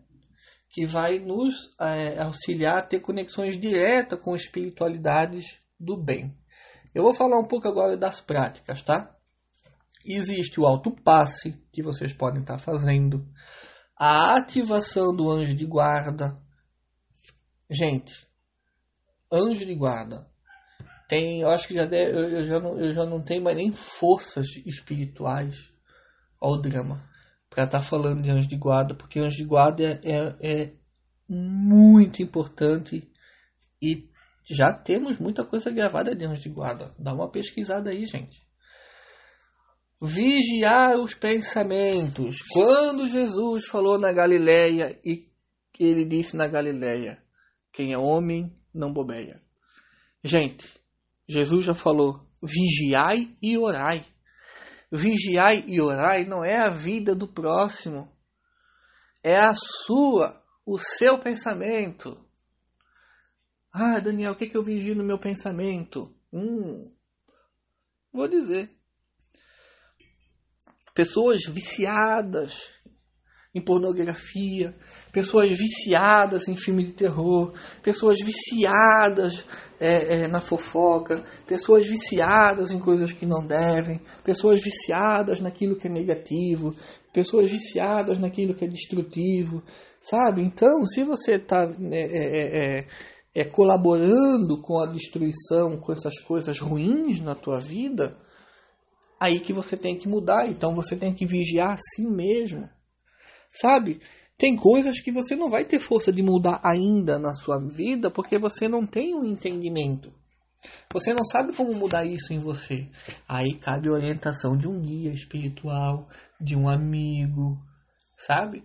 Que 0.72 0.88
vai 0.88 1.20
nos 1.20 1.54
é, 1.80 2.20
auxiliar 2.20 2.80
a 2.80 2.82
ter 2.82 3.00
conexões 3.00 3.60
diretas 3.60 4.20
com 4.20 4.36
espiritualidades 4.36 5.60
do 5.80 5.96
bem. 5.96 6.36
Eu 6.96 7.04
vou 7.04 7.14
falar 7.14 7.38
um 7.38 7.46
pouco 7.46 7.68
agora 7.68 7.96
das 7.96 8.20
práticas, 8.20 8.82
tá? 8.82 9.16
Existe 10.04 10.60
o 10.60 10.66
autopasse, 10.66 11.64
que 11.72 11.84
vocês 11.84 12.12
podem 12.12 12.42
estar 12.42 12.58
fazendo. 12.58 13.24
A 13.96 14.36
ativação 14.36 15.16
do 15.16 15.30
anjo 15.30 15.54
de 15.54 15.68
guarda. 15.68 16.44
Gente, 17.70 18.28
anjo 19.32 19.66
de 19.66 19.76
guarda 19.76 20.28
tem, 21.08 21.42
eu 21.42 21.50
acho 21.50 21.68
que 21.68 21.76
já 21.76 21.86
deve, 21.86 22.12
eu, 22.12 22.30
eu, 22.30 22.46
já 22.46 22.60
não, 22.60 22.80
eu 22.80 22.94
já 22.94 23.06
não 23.06 23.22
tenho 23.22 23.44
mais 23.44 23.56
nem 23.56 23.72
forças 23.72 24.48
espirituais 24.66 25.72
ao 26.42 26.60
drama 26.60 27.08
para 27.50 27.66
estar 27.66 27.80
tá 27.80 27.84
falando 27.84 28.24
de 28.24 28.30
anjo 28.30 28.50
de 28.50 28.58
guarda, 28.58 28.96
porque 28.96 29.20
anjo 29.20 29.38
de 29.38 29.46
guarda 29.46 29.84
é, 29.84 30.00
é, 30.04 30.36
é 30.42 30.74
muito 31.30 32.22
importante 32.22 33.08
e 33.82 34.10
já 34.44 34.74
temos 34.74 35.20
muita 35.20 35.44
coisa 35.44 35.72
gravada 35.72 36.16
de 36.16 36.26
anjo 36.26 36.42
de 36.42 36.50
guarda. 36.50 36.94
Dá 36.98 37.14
uma 37.14 37.30
pesquisada 37.30 37.92
aí, 37.92 38.06
gente. 38.06 38.44
Vigiar 40.02 40.98
os 40.98 41.14
pensamentos. 41.14 42.38
Quando 42.52 43.08
Jesus 43.08 43.66
falou 43.68 44.00
na 44.00 44.12
Galileia 44.12 45.00
e 45.06 45.28
ele 45.80 46.06
disse 46.06 46.36
na 46.36 46.48
Galileia: 46.48 47.24
Quem 47.76 47.92
é 47.92 47.98
homem 47.98 48.58
não 48.74 48.94
bobeia. 48.94 49.44
Gente, 50.24 50.66
Jesus 51.28 51.66
já 51.66 51.76
falou: 51.76 52.26
vigiai 52.42 53.38
e 53.42 53.58
orai. 53.58 54.06
Vigiai 54.90 55.66
e 55.68 55.82
orai 55.82 56.24
não 56.24 56.44
é 56.44 56.56
a 56.66 56.70
vida 56.70 57.14
do 57.14 57.28
próximo, 57.28 58.10
é 59.22 59.36
a 59.36 59.54
sua, 59.54 60.42
o 60.66 60.80
seu 60.80 61.20
pensamento. 61.20 62.18
Ah, 63.74 64.00
Daniel, 64.00 64.32
o 64.32 64.36
que, 64.36 64.48
que 64.48 64.56
eu 64.56 64.64
vigio 64.64 64.96
no 64.96 65.04
meu 65.04 65.20
pensamento? 65.20 66.16
Hum, 66.32 66.96
vou 68.14 68.30
dizer. 68.30 68.72
Pessoas 70.94 71.44
viciadas 71.44 72.75
em 73.56 73.62
pornografia, 73.62 74.76
pessoas 75.14 75.50
viciadas 75.50 76.50
em 76.50 76.58
filme 76.58 76.84
de 76.84 76.92
terror, 76.92 77.54
pessoas 77.82 78.20
viciadas 78.20 79.46
é, 79.80 80.24
é, 80.24 80.28
na 80.28 80.42
fofoca, 80.42 81.24
pessoas 81.48 81.88
viciadas 81.88 82.70
em 82.72 82.80
coisas 82.80 83.14
que 83.14 83.26
não 83.26 83.48
devem, 83.48 84.02
pessoas 84.26 84.62
viciadas 84.62 85.40
naquilo 85.40 85.78
que 85.78 85.88
é 85.88 85.90
negativo, 85.90 86.76
pessoas 87.14 87.50
viciadas 87.50 88.20
naquilo 88.20 88.54
que 88.54 88.66
é 88.66 88.68
destrutivo, 88.68 89.64
sabe? 90.02 90.42
Então, 90.42 90.86
se 90.86 91.06
você 91.06 91.36
está 91.36 91.66
né, 91.80 91.98
é, 91.98 92.28
é, 92.28 92.78
é, 92.80 92.88
é, 93.34 93.46
colaborando 93.46 94.62
com 94.62 94.84
a 94.84 94.92
destruição, 94.92 95.78
com 95.78 95.94
essas 95.94 96.20
coisas 96.20 96.60
ruins 96.60 97.22
na 97.22 97.36
tua 97.36 97.62
vida, 97.62 98.18
aí 99.18 99.40
que 99.40 99.54
você 99.54 99.78
tem 99.78 99.98
que 99.98 100.10
mudar. 100.10 100.46
Então, 100.50 100.76
você 100.76 100.98
tem 100.98 101.14
que 101.14 101.26
vigiar 101.26 101.72
a 101.72 101.78
si 101.78 102.06
mesmo 102.06 102.70
Sabe? 103.56 104.02
Tem 104.38 104.56
coisas 104.56 105.00
que 105.00 105.12
você 105.12 105.36
não 105.36 105.50
vai 105.50 105.64
ter 105.64 105.80
força 105.80 106.12
de 106.12 106.22
mudar 106.22 106.60
ainda 106.64 107.18
na 107.18 107.34
sua 107.34 107.58
vida 107.58 108.12
porque 108.12 108.38
você 108.38 108.68
não 108.68 108.86
tem 108.86 109.16
um 109.16 109.24
entendimento. 109.24 110.14
Você 110.92 111.14
não 111.14 111.24
sabe 111.24 111.54
como 111.54 111.74
mudar 111.74 112.06
isso 112.06 112.34
em 112.34 112.40
você. 112.40 112.90
Aí 113.28 113.54
cabe 113.54 113.88
a 113.88 113.94
orientação 113.94 114.58
de 114.58 114.68
um 114.68 114.82
guia 114.82 115.12
espiritual, 115.12 116.10
de 116.40 116.56
um 116.56 116.68
amigo, 116.68 117.58
sabe? 118.18 118.64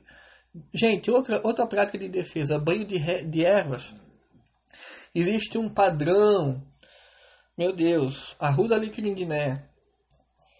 Gente, 0.75 1.11
outra, 1.11 1.41
outra 1.45 1.67
prática 1.67 1.99
de 1.99 2.09
defesa, 2.09 2.59
banho 2.59 2.85
de, 2.85 2.99
de 3.25 3.45
ervas. 3.45 3.95
Existe 5.15 5.57
um 5.57 5.69
padrão. 5.69 6.67
Meu 7.57 7.75
Deus, 7.75 8.35
arruda 8.41 8.77
liquidinho 8.77 9.15
de 9.15 9.27
né. 9.27 9.70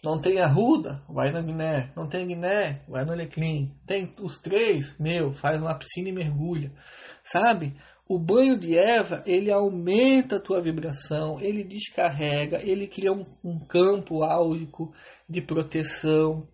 Não 0.03 0.19
tem 0.19 0.41
arruda? 0.41 1.03
Vai 1.09 1.31
na 1.31 1.43
Guiné. 1.43 1.93
Não 1.95 2.09
tem 2.09 2.27
Guiné? 2.27 2.83
Vai 2.89 3.05
no 3.05 3.13
Alecrim. 3.13 3.75
Tem 3.87 4.15
os 4.21 4.41
três? 4.41 4.99
Meu, 4.99 5.33
faz 5.33 5.61
uma 5.61 5.77
piscina 5.77 6.09
e 6.09 6.13
mergulha. 6.13 6.73
Sabe? 7.23 7.77
O 8.09 8.19
banho 8.19 8.59
de 8.59 8.77
Eva, 8.77 9.23
ele 9.25 9.53
aumenta 9.53 10.37
a 10.37 10.41
tua 10.41 10.61
vibração, 10.61 11.39
ele 11.41 11.63
descarrega, 11.63 12.61
ele 12.61 12.89
cria 12.89 13.13
um, 13.13 13.23
um 13.45 13.61
campo 13.61 14.25
áurico 14.25 14.93
de 15.29 15.41
proteção. 15.41 16.49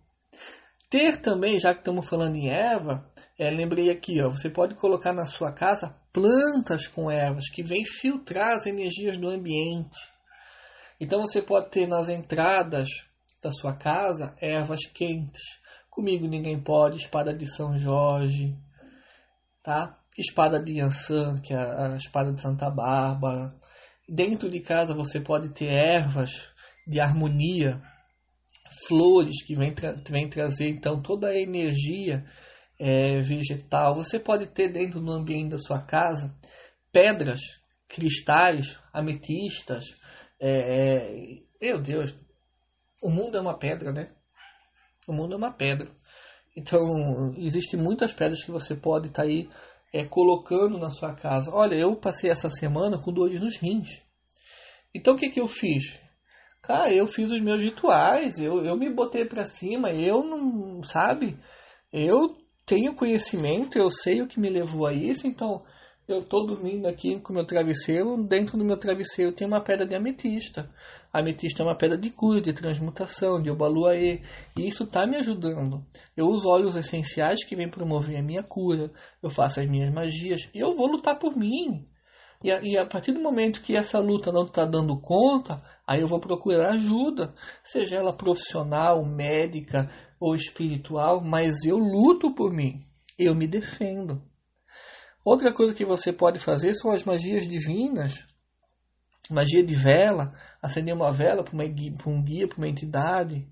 Ter 0.87 1.17
também, 1.17 1.59
já 1.59 1.73
que 1.73 1.79
estamos 1.79 2.07
falando 2.07 2.35
em 2.35 2.49
Eva, 2.49 3.09
é, 3.39 3.49
lembrei 3.49 3.89
aqui, 3.89 4.21
ó, 4.21 4.29
você 4.29 4.51
pode 4.51 4.75
colocar 4.75 5.13
na 5.13 5.25
sua 5.25 5.51
casa 5.51 5.95
plantas 6.13 6.85
com 6.87 7.09
ervas 7.09 7.49
que 7.49 7.63
vêm 7.63 7.83
filtrar 7.83 8.55
as 8.55 8.67
energias 8.67 9.17
do 9.17 9.27
ambiente. 9.27 9.97
Então 10.99 11.21
você 11.21 11.41
pode 11.41 11.71
ter 11.71 11.87
nas 11.87 12.07
entradas 12.07 12.87
da 13.41 13.51
sua 13.51 13.73
casa 13.73 14.35
ervas 14.41 14.81
quentes. 14.93 15.41
Comigo 15.89 16.27
ninguém 16.27 16.59
pode, 16.59 16.97
espada 16.97 17.33
de 17.33 17.45
São 17.47 17.77
Jorge, 17.77 18.55
tá? 19.63 19.97
Espada 20.17 20.63
de 20.63 20.79
Yansan, 20.79 21.39
que 21.41 21.53
é 21.53 21.57
a 21.57 21.97
espada 21.97 22.31
de 22.31 22.41
Santa 22.41 22.69
Bárbara. 22.69 23.55
Dentro 24.07 24.49
de 24.49 24.59
casa 24.59 24.93
você 24.93 25.19
pode 25.19 25.49
ter 25.49 25.71
ervas 25.71 26.51
de 26.87 26.99
harmonia, 26.99 27.81
flores 28.87 29.43
que 29.45 29.55
vêm, 29.55 29.73
tra 29.73 29.93
vem 30.09 30.29
trazer 30.29 30.69
então 30.69 31.01
toda 31.01 31.27
a 31.27 31.39
energia 31.39 32.23
é, 32.79 33.19
vegetal. 33.21 33.95
Você 33.95 34.19
pode 34.19 34.47
ter 34.47 34.71
dentro 34.71 34.99
do 34.99 35.11
ambiente 35.11 35.51
da 35.51 35.57
sua 35.57 35.81
casa 35.81 36.33
pedras, 36.91 37.41
cristais, 37.87 38.79
ametistas. 38.93 39.85
É, 40.39 40.49
é, 40.49 41.43
meu 41.61 41.81
Deus, 41.81 42.15
o 43.01 43.09
mundo 43.09 43.37
é 43.37 43.41
uma 43.41 43.57
pedra, 43.57 43.91
né? 43.91 44.09
O 45.07 45.13
mundo 45.13 45.33
é 45.33 45.37
uma 45.37 45.51
pedra. 45.51 45.89
Então, 46.55 47.33
existem 47.37 47.79
muitas 47.79 48.11
pedras 48.11 48.43
que 48.43 48.51
você 48.51 48.75
pode 48.75 49.07
estar 49.07 49.23
tá 49.23 49.27
aí 49.27 49.47
é, 49.93 50.03
colocando 50.05 50.77
na 50.77 50.89
sua 50.89 51.13
casa. 51.13 51.51
Olha, 51.53 51.75
eu 51.75 51.95
passei 51.95 52.29
essa 52.29 52.49
semana 52.49 52.97
com 52.97 53.13
dores 53.13 53.39
nos 53.39 53.57
rins. 53.57 54.01
Então, 54.93 55.15
o 55.15 55.17
que, 55.17 55.29
que 55.29 55.39
eu 55.39 55.47
fiz? 55.47 55.99
Cara, 56.61 56.91
eu 56.91 57.07
fiz 57.07 57.31
os 57.31 57.39
meus 57.39 57.61
rituais, 57.61 58.39
eu, 58.39 58.65
eu 58.65 58.75
me 58.75 58.89
botei 58.89 59.25
pra 59.25 59.45
cima, 59.45 59.91
eu 59.91 60.23
não, 60.23 60.83
sabe? 60.83 61.37
Eu 61.93 62.35
tenho 62.65 62.95
conhecimento, 62.95 63.77
eu 63.77 63.89
sei 63.89 64.21
o 64.21 64.27
que 64.27 64.39
me 64.39 64.49
levou 64.49 64.85
a 64.85 64.91
isso, 64.91 65.27
então 65.27 65.63
eu 66.07 66.19
estou 66.19 66.47
dormindo 66.47 66.87
aqui 66.87 67.19
com 67.19 67.33
meu 67.33 67.45
travesseiro, 67.45 68.15
dentro 68.23 68.57
do 68.57 68.63
meu 68.63 68.77
travesseiro 68.77 69.33
tem 69.33 69.45
uma 69.45 69.59
pedra 69.59 69.85
de 69.85 69.93
ametista. 69.93 70.71
A 71.11 71.19
ametista 71.19 71.61
é 71.61 71.65
uma 71.65 71.75
pedra 71.75 71.97
de 71.97 72.09
cura, 72.09 72.39
de 72.39 72.53
transmutação, 72.53 73.41
de 73.41 73.49
obaluaê, 73.49 74.21
e 74.57 74.67
isso 74.67 74.85
está 74.85 75.05
me 75.05 75.17
ajudando. 75.17 75.85
Eu 76.15 76.27
uso 76.27 76.47
óleos 76.47 76.77
essenciais 76.77 77.43
que 77.43 77.57
vêm 77.57 77.69
promover 77.69 78.17
a 78.17 78.23
minha 78.23 78.41
cura, 78.41 78.89
eu 79.21 79.29
faço 79.29 79.59
as 79.59 79.67
minhas 79.67 79.91
magias, 79.91 80.49
eu 80.53 80.73
vou 80.73 80.87
lutar 80.87 81.19
por 81.19 81.35
mim. 81.35 81.85
E 82.41 82.51
a, 82.51 82.61
e 82.63 82.77
a 82.77 82.85
partir 82.85 83.11
do 83.11 83.19
momento 83.19 83.61
que 83.61 83.75
essa 83.75 83.99
luta 83.99 84.31
não 84.31 84.43
está 84.43 84.63
dando 84.63 85.01
conta, 85.01 85.61
aí 85.85 85.99
eu 85.99 86.07
vou 86.07 86.21
procurar 86.21 86.71
ajuda, 86.71 87.33
seja 87.65 87.97
ela 87.97 88.13
profissional, 88.13 89.03
médica 89.05 89.89
ou 90.19 90.35
espiritual, 90.35 91.21
mas 91.21 91.65
eu 91.65 91.77
luto 91.77 92.33
por 92.33 92.53
mim, 92.53 92.85
eu 93.19 93.35
me 93.35 93.47
defendo. 93.47 94.21
Outra 95.29 95.51
coisa 95.51 95.73
que 95.73 95.83
você 95.83 96.13
pode 96.13 96.39
fazer 96.39 96.73
são 96.73 96.89
as 96.89 97.03
magias 97.03 97.45
divinas, 97.45 98.25
magia 99.29 99.61
de 99.61 99.75
vela, 99.75 100.33
acender 100.61 100.95
uma 100.95 101.11
vela 101.11 101.43
para 101.43 101.53
um 101.53 102.23
guia, 102.23 102.47
para 102.47 102.57
uma 102.57 102.69
entidade. 102.69 103.45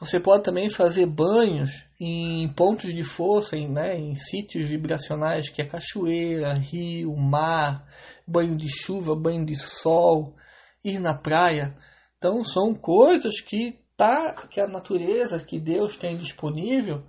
Você 0.00 0.18
pode 0.18 0.42
também 0.42 0.68
fazer 0.68 1.06
banhos 1.06 1.86
em 2.00 2.52
pontos 2.54 2.92
de 2.92 3.04
força, 3.04 3.56
em, 3.56 3.68
né, 3.68 3.96
em 3.96 4.16
sítios 4.16 4.68
vibracionais, 4.68 5.48
que 5.48 5.62
é 5.62 5.64
cachoeira, 5.64 6.54
rio, 6.54 7.16
mar, 7.16 7.86
banho 8.26 8.56
de 8.56 8.66
chuva, 8.68 9.14
banho 9.14 9.46
de 9.46 9.54
sol, 9.54 10.34
ir 10.82 10.98
na 10.98 11.14
praia. 11.14 11.78
Então 12.18 12.44
são 12.44 12.74
coisas 12.74 13.40
que 13.40 13.78
tá, 13.96 14.32
que 14.50 14.60
a 14.60 14.66
natureza, 14.66 15.38
que 15.38 15.60
Deus 15.60 15.96
tem 15.96 16.16
disponível, 16.16 17.06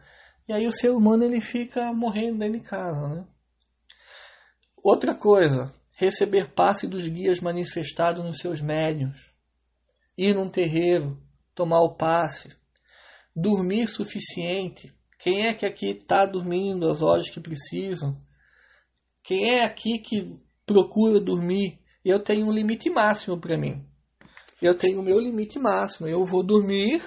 e 0.47 0.53
aí 0.53 0.67
o 0.67 0.71
ser 0.71 0.91
humano 0.91 1.23
ele 1.23 1.41
fica 1.41 1.91
morrendo 1.91 2.37
dentro 2.37 2.59
de 2.59 2.63
casa, 2.63 3.07
né? 3.07 3.25
Outra 4.89 5.13
coisa, 5.13 5.73
receber 5.91 6.53
passe 6.53 6.87
dos 6.87 7.09
guias 7.09 7.41
manifestados 7.41 8.23
nos 8.23 8.37
seus 8.37 8.61
médios, 8.61 9.29
ir 10.17 10.33
num 10.33 10.49
terreiro, 10.49 11.21
tomar 11.53 11.81
o 11.81 11.95
passe, 11.95 12.55
dormir 13.35 13.89
suficiente. 13.89 14.95
Quem 15.19 15.45
é 15.45 15.53
que 15.53 15.65
aqui 15.65 15.87
está 15.87 16.25
dormindo 16.25 16.89
as 16.89 17.01
horas 17.01 17.29
que 17.29 17.41
precisam? 17.41 18.13
Quem 19.21 19.55
é 19.55 19.65
aqui 19.65 19.99
que 19.99 20.39
procura 20.65 21.19
dormir? 21.19 21.81
Eu 22.01 22.23
tenho 22.23 22.47
um 22.47 22.53
limite 22.53 22.89
máximo 22.89 23.37
para 23.37 23.57
mim. 23.57 23.85
Eu 24.61 24.73
tenho 24.73 25.01
o 25.01 25.03
meu 25.03 25.19
limite 25.19 25.59
máximo. 25.59 26.07
Eu 26.07 26.23
vou 26.23 26.41
dormir 26.41 27.03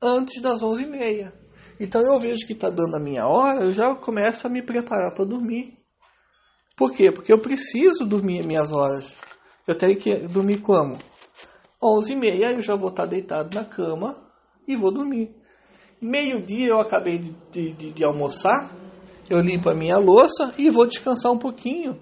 antes 0.00 0.40
das 0.40 0.62
11h30. 0.62 1.32
Então 1.80 2.00
eu 2.02 2.20
vejo 2.20 2.46
que 2.46 2.52
está 2.52 2.70
dando 2.70 2.94
a 2.94 3.02
minha 3.02 3.26
hora, 3.26 3.64
eu 3.64 3.72
já 3.72 3.92
começo 3.96 4.46
a 4.46 4.50
me 4.50 4.62
preparar 4.62 5.12
para 5.12 5.24
dormir. 5.24 5.81
Por 6.82 6.90
quê? 6.90 7.12
Porque 7.12 7.32
eu 7.32 7.38
preciso 7.38 8.04
dormir 8.04 8.40
as 8.40 8.46
minhas 8.46 8.72
horas. 8.72 9.14
Eu 9.68 9.78
tenho 9.78 9.96
que 9.96 10.16
dormir 10.26 10.58
como? 10.58 10.98
11h30 11.80 12.54
eu 12.54 12.60
já 12.60 12.74
vou 12.74 12.88
estar 12.88 13.06
deitado 13.06 13.54
na 13.54 13.64
cama 13.64 14.16
e 14.66 14.74
vou 14.74 14.92
dormir. 14.92 15.32
Meio-dia 16.00 16.70
eu 16.70 16.80
acabei 16.80 17.18
de, 17.18 17.70
de, 17.70 17.92
de, 17.92 18.02
almoçar, 18.04 18.68
eu 19.30 19.40
limpo 19.40 19.70
a 19.70 19.74
minha 19.76 19.96
louça 19.96 20.52
e 20.58 20.70
vou 20.70 20.84
descansar 20.84 21.30
um 21.30 21.38
pouquinho. 21.38 22.00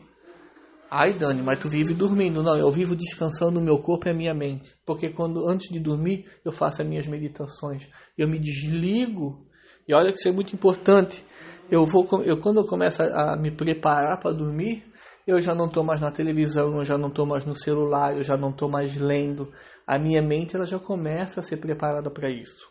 Ai, 0.91 1.13
Dani, 1.13 1.43
mas 1.43 1.59
tu 1.59 1.69
vive 1.69 1.93
dormindo. 1.93 2.43
Não, 2.43 2.57
eu 2.57 2.71
vivo 2.71 2.97
descansando 2.97 3.61
o 3.61 3.63
meu 3.63 3.83
corpo 3.83 4.09
e 4.09 4.13
a 4.13 4.15
minha 4.15 4.33
mente. 4.33 4.75
Porque 4.87 5.11
quando 5.11 5.47
antes 5.47 5.71
de 5.71 5.79
dormir, 5.79 6.25
eu 6.43 6.53
faço 6.53 6.81
as 6.81 6.89
minhas 6.89 7.07
meditações. 7.07 7.87
Eu 8.17 8.27
me 8.27 8.39
desligo. 8.39 9.47
E 9.87 9.93
olha 9.93 10.11
que 10.11 10.19
isso 10.19 10.29
é 10.29 10.33
muito 10.33 10.55
importante. 10.55 11.23
Eu 11.71 11.87
vou 11.87 12.05
eu 12.25 12.37
quando 12.39 12.61
eu 12.61 12.67
começo 12.67 13.01
a, 13.03 13.37
me 13.37 13.51
preparar 13.51 14.19
para 14.19 14.33
dormir, 14.33 14.85
eu 15.25 15.41
já 15.41 15.55
não 15.55 15.67
estou 15.67 15.85
mais 15.85 16.01
na 16.01 16.11
televisão, 16.11 16.77
eu 16.77 16.85
já 16.85 16.99
não 16.99 17.09
estou 17.09 17.25
mais 17.25 17.45
no 17.45 17.57
celular, 17.57 18.17
eu 18.17 18.25
já 18.25 18.37
não 18.37 18.51
estou 18.51 18.69
mais 18.69 18.97
lendo. 18.97 19.53
A 19.87 19.97
minha 19.97 20.21
mente 20.21 20.57
ela 20.57 20.67
já 20.67 20.81
começa 20.81 21.39
a 21.39 21.43
ser 21.43 21.59
preparada 21.59 22.11
para 22.11 22.29
isso. 22.29 22.69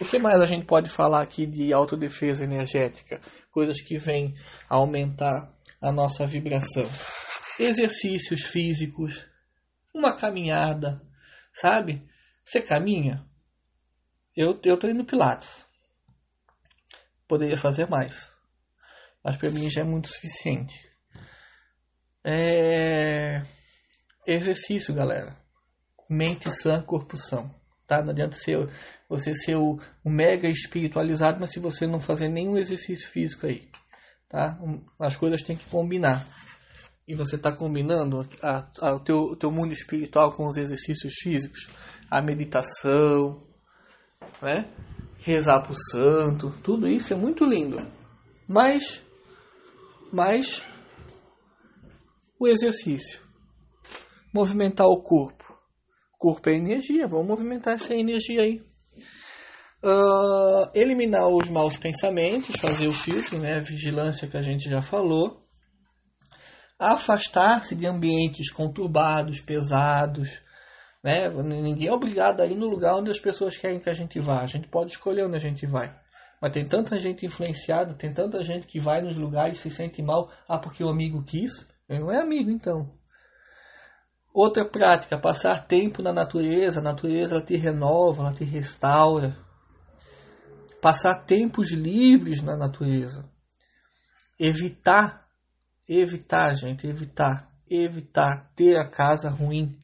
O 0.00 0.04
que 0.06 0.18
mais 0.18 0.40
a 0.40 0.46
gente 0.46 0.64
pode 0.64 0.88
falar 0.88 1.22
aqui 1.22 1.46
de 1.46 1.72
autodefesa 1.74 2.44
energética? 2.44 3.20
Coisas 3.50 3.82
que 3.82 3.98
vêm 3.98 4.34
aumentar 4.68 5.52
a 5.80 5.92
nossa 5.92 6.26
vibração. 6.26 6.88
Exercícios 7.58 8.42
físicos, 8.42 9.26
uma 9.94 10.16
caminhada, 10.16 11.02
sabe? 11.52 12.02
Você 12.44 12.62
caminha? 12.62 13.26
Eu 14.34 14.58
eu 14.64 14.78
tô 14.78 14.86
indo 14.88 15.04
pilates. 15.04 15.65
Poderia 17.28 17.56
fazer 17.56 17.88
mais, 17.88 18.30
mas 19.24 19.36
para 19.36 19.50
mim 19.50 19.68
já 19.68 19.80
é 19.80 19.84
muito 19.84 20.08
suficiente. 20.08 20.88
É... 22.24 23.42
Exercício, 24.26 24.94
galera. 24.94 25.36
Mente 26.08 26.50
sã, 26.50 26.82
corpo 26.82 27.16
são. 27.16 27.52
Tá? 27.86 28.02
Não 28.02 28.10
adianta 28.10 28.36
ser, 28.36 28.68
você 29.08 29.32
ser 29.32 29.56
o, 29.56 29.78
o, 30.04 30.10
mega 30.10 30.48
espiritualizado, 30.48 31.38
mas 31.40 31.50
se 31.50 31.60
você 31.60 31.86
não 31.86 32.00
fazer 32.00 32.28
nenhum 32.28 32.58
exercício 32.58 33.08
físico 33.08 33.46
aí. 33.46 33.68
Tá? 34.28 34.58
As 35.00 35.16
coisas 35.16 35.42
têm 35.42 35.56
que 35.56 35.66
combinar. 35.66 36.24
E 37.06 37.14
você 37.14 37.36
está 37.36 37.52
combinando 37.52 38.28
a, 38.42 38.66
a, 38.80 38.94
o 38.94 39.00
teu, 39.00 39.36
teu 39.36 39.52
mundo 39.52 39.72
espiritual 39.72 40.32
com 40.32 40.48
os 40.48 40.56
exercícios 40.56 41.14
físicos, 41.22 41.68
a 42.10 42.20
meditação, 42.20 43.46
né? 44.42 44.68
Rezar 45.26 45.60
para 45.60 45.72
o 45.72 45.90
santo, 45.90 46.54
tudo 46.62 46.86
isso 46.86 47.12
é 47.12 47.16
muito 47.16 47.44
lindo. 47.44 47.84
Mas, 48.46 49.02
mas 50.12 50.64
o 52.38 52.46
exercício. 52.46 53.20
Movimentar 54.32 54.86
o 54.86 55.02
corpo. 55.02 55.44
O 56.14 56.18
corpo 56.18 56.48
é 56.48 56.54
energia, 56.54 57.08
vamos 57.08 57.26
movimentar 57.26 57.74
essa 57.74 57.92
energia 57.92 58.42
aí. 58.42 58.62
Uh, 59.82 60.70
eliminar 60.72 61.26
os 61.26 61.48
maus 61.48 61.76
pensamentos, 61.76 62.60
fazer 62.60 62.86
o 62.86 62.92
filtro, 62.92 63.38
né, 63.38 63.58
vigilância 63.60 64.28
que 64.28 64.36
a 64.36 64.42
gente 64.42 64.70
já 64.70 64.80
falou. 64.80 65.44
Afastar-se 66.78 67.74
de 67.74 67.84
ambientes 67.84 68.52
conturbados, 68.52 69.40
pesados. 69.40 70.40
Né? 71.02 71.28
Ninguém 71.28 71.88
é 71.88 71.92
obrigado 71.92 72.40
a 72.40 72.46
ir 72.46 72.56
no 72.56 72.66
lugar 72.66 72.96
onde 72.96 73.10
as 73.10 73.18
pessoas 73.18 73.56
querem 73.56 73.78
que 73.78 73.90
a 73.90 73.94
gente 73.94 74.18
vá. 74.18 74.40
A 74.40 74.46
gente 74.46 74.68
pode 74.68 74.92
escolher 74.92 75.24
onde 75.24 75.36
a 75.36 75.40
gente 75.40 75.66
vai. 75.66 75.94
Mas 76.40 76.52
tem 76.52 76.64
tanta 76.64 76.98
gente 76.98 77.24
influenciada, 77.24 77.94
tem 77.94 78.12
tanta 78.12 78.42
gente 78.42 78.66
que 78.66 78.78
vai 78.78 79.00
nos 79.00 79.16
lugares 79.16 79.58
e 79.58 79.62
se 79.62 79.70
sente 79.70 80.02
mal. 80.02 80.30
Ah, 80.48 80.58
porque 80.58 80.84
o 80.84 80.88
amigo 80.88 81.22
quis. 81.22 81.66
Ele 81.88 82.00
não 82.00 82.12
é 82.12 82.20
amigo, 82.20 82.50
então. 82.50 82.90
Outra 84.34 84.66
prática, 84.66 85.18
passar 85.18 85.66
tempo 85.66 86.02
na 86.02 86.12
natureza. 86.12 86.80
A 86.80 86.82
natureza 86.82 87.36
ela 87.36 87.44
te 87.44 87.56
renova, 87.56 88.22
ela 88.22 88.34
te 88.34 88.44
restaura. 88.44 89.36
Passar 90.82 91.24
tempos 91.24 91.72
livres 91.72 92.42
na 92.42 92.56
natureza. 92.56 93.24
Evitar, 94.38 95.26
evitar, 95.88 96.54
gente, 96.54 96.86
evitar, 96.86 97.50
evitar 97.68 98.52
ter 98.54 98.76
a 98.76 98.86
casa 98.86 99.30
ruim, 99.30 99.74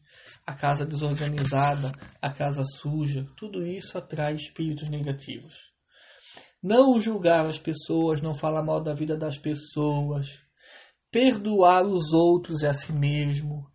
a 0.47 0.55
casa 0.55 0.85
desorganizada, 0.85 1.93
a 2.21 2.31
casa 2.31 2.63
suja. 2.65 3.27
Tudo 3.37 3.67
isso 3.67 3.97
atrai 3.97 4.35
espíritos 4.35 4.89
negativos. 4.89 5.73
Não 6.63 7.01
julgar 7.01 7.47
as 7.47 7.59
pessoas, 7.59 8.21
não 8.21 8.35
falar 8.35 8.63
mal 8.63 8.81
da 8.81 8.95
vida 8.95 9.17
das 9.17 9.37
pessoas, 9.37 10.29
perdoar 11.11 11.85
os 11.85 12.13
outros 12.13 12.63
e 12.63 12.67
a 12.67 12.75
si 12.75 12.93
mesmo, 12.93 13.67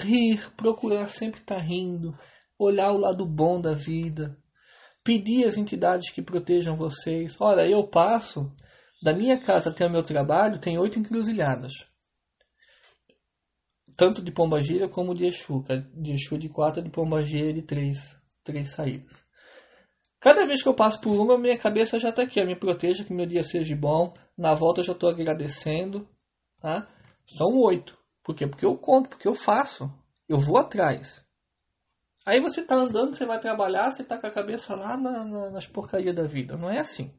rir, 0.00 0.50
procurar 0.56 1.08
sempre 1.08 1.40
estar 1.40 1.56
tá 1.56 1.60
rindo, 1.60 2.16
olhar 2.58 2.92
o 2.92 2.98
lado 2.98 3.24
bom 3.24 3.60
da 3.60 3.72
vida, 3.72 4.36
pedir 5.04 5.44
às 5.44 5.56
entidades 5.56 6.10
que 6.10 6.22
protejam 6.22 6.76
vocês. 6.76 7.36
Olha, 7.40 7.66
eu 7.66 7.86
passo 7.88 8.52
da 9.02 9.12
minha 9.12 9.40
casa 9.40 9.70
até 9.70 9.86
o 9.86 9.90
meu 9.90 10.02
trabalho, 10.02 10.60
tem 10.60 10.78
oito 10.78 10.98
encruzilhadas. 10.98 11.72
Tanto 13.96 14.22
de 14.22 14.32
Pombagira 14.32 14.88
como 14.88 15.14
de 15.14 15.26
Exu. 15.26 15.62
De 15.94 16.12
Exu 16.12 16.38
de 16.38 16.48
quatro, 16.48 16.82
de 16.82 16.90
Pombagira 16.90 17.52
de 17.52 17.62
três, 17.62 18.16
três 18.42 18.70
saídas. 18.70 19.22
Cada 20.20 20.46
vez 20.46 20.62
que 20.62 20.68
eu 20.68 20.74
passo 20.74 21.00
por 21.00 21.18
uma, 21.18 21.36
minha 21.36 21.58
cabeça 21.58 21.98
já 21.98 22.10
está 22.10 22.22
aqui. 22.22 22.42
Me 22.44 22.54
proteja, 22.54 23.04
que 23.04 23.12
meu 23.12 23.26
dia 23.26 23.42
seja 23.42 23.74
bom. 23.74 24.14
Na 24.38 24.54
volta 24.54 24.80
eu 24.80 24.84
já 24.84 24.92
estou 24.92 25.10
agradecendo. 25.10 26.08
Tá? 26.60 26.88
São 27.26 27.48
oito. 27.64 27.98
Por 28.22 28.36
quê? 28.36 28.46
Porque 28.46 28.64
eu 28.64 28.76
conto, 28.76 29.08
porque 29.08 29.26
eu 29.26 29.34
faço. 29.34 29.92
Eu 30.28 30.38
vou 30.38 30.58
atrás. 30.58 31.24
Aí 32.24 32.40
você 32.40 32.60
está 32.60 32.76
andando, 32.76 33.16
você 33.16 33.26
vai 33.26 33.40
trabalhar, 33.40 33.90
você 33.90 34.02
está 34.02 34.16
com 34.16 34.26
a 34.26 34.30
cabeça 34.30 34.76
lá 34.76 34.96
na, 34.96 35.24
na, 35.24 35.50
nas 35.50 35.66
porcarias 35.66 36.14
da 36.14 36.22
vida. 36.22 36.56
Não 36.56 36.70
é 36.70 36.78
assim. 36.78 37.12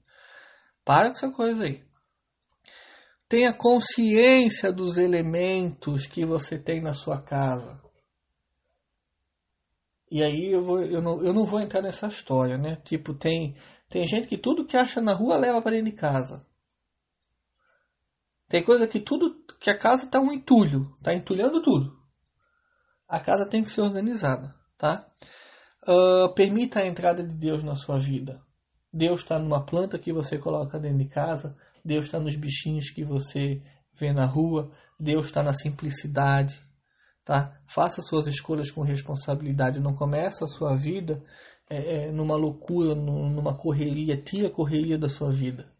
Para 0.85 1.09
com 1.09 1.17
essa 1.17 1.29
coisa 1.29 1.63
aí. 1.63 1.83
Tenha 3.33 3.51
consciência 3.51 4.71
dos 4.71 4.95
elementos 4.95 6.05
que 6.05 6.23
você 6.23 6.55
tem 6.55 6.79
na 6.79 6.93
sua 6.93 7.19
casa. 7.19 7.81
E 10.11 10.23
aí 10.23 10.51
eu, 10.51 10.63
vou, 10.63 10.83
eu, 10.83 11.01
não, 11.01 11.19
eu 11.19 11.33
não 11.33 11.43
vou 11.43 11.59
entrar 11.59 11.81
nessa 11.81 12.05
história, 12.05 12.59
né? 12.59 12.75
Tipo, 12.85 13.15
tem, 13.15 13.57
tem 13.89 14.05
gente 14.07 14.27
que 14.27 14.37
tudo 14.37 14.67
que 14.67 14.77
acha 14.77 15.01
na 15.01 15.13
rua 15.13 15.35
leva 15.35 15.63
para 15.63 15.71
dentro 15.71 15.89
de 15.89 15.97
casa. 15.97 16.45
Tem 18.47 18.63
coisa 18.63 18.87
que 18.87 18.99
tudo 18.99 19.43
que 19.59 19.71
a 19.71 19.77
casa 19.79 20.05
tá 20.05 20.19
um 20.19 20.31
entulho, 20.31 20.95
tá 21.01 21.11
entulhando 21.11 21.59
tudo. 21.59 21.91
A 23.07 23.19
casa 23.19 23.49
tem 23.49 23.63
que 23.63 23.71
ser 23.71 23.81
organizada, 23.81 24.53
tá? 24.77 25.11
Uh, 25.87 26.31
permita 26.35 26.81
a 26.81 26.85
entrada 26.85 27.27
de 27.27 27.35
Deus 27.35 27.63
na 27.63 27.73
sua 27.73 27.97
vida. 27.97 28.45
Deus 28.93 29.21
está 29.21 29.39
numa 29.39 29.65
planta 29.65 29.97
que 29.97 30.13
você 30.13 30.37
coloca 30.37 30.79
dentro 30.79 30.99
de 30.99 31.07
casa. 31.07 31.57
Deus 31.83 32.05
está 32.05 32.19
nos 32.19 32.35
bichinhos 32.35 32.89
que 32.89 33.03
você 33.03 33.61
vê 33.99 34.13
na 34.13 34.25
rua. 34.25 34.71
Deus 34.99 35.25
está 35.25 35.43
na 35.43 35.53
simplicidade, 35.53 36.61
tá? 37.25 37.59
Faça 37.67 38.01
suas 38.01 38.27
escolhas 38.27 38.71
com 38.71 38.81
responsabilidade. 38.81 39.79
Não 39.79 39.93
começa 39.93 40.45
a 40.45 40.47
sua 40.47 40.75
vida 40.75 41.23
é, 41.69 42.07
é, 42.07 42.11
numa 42.11 42.35
loucura, 42.35 42.95
numa 42.95 43.55
correria. 43.55 44.15
Tira 44.15 44.47
a 44.47 44.51
correria 44.51 44.97
da 44.97 45.09
sua 45.09 45.31
vida. 45.31 45.73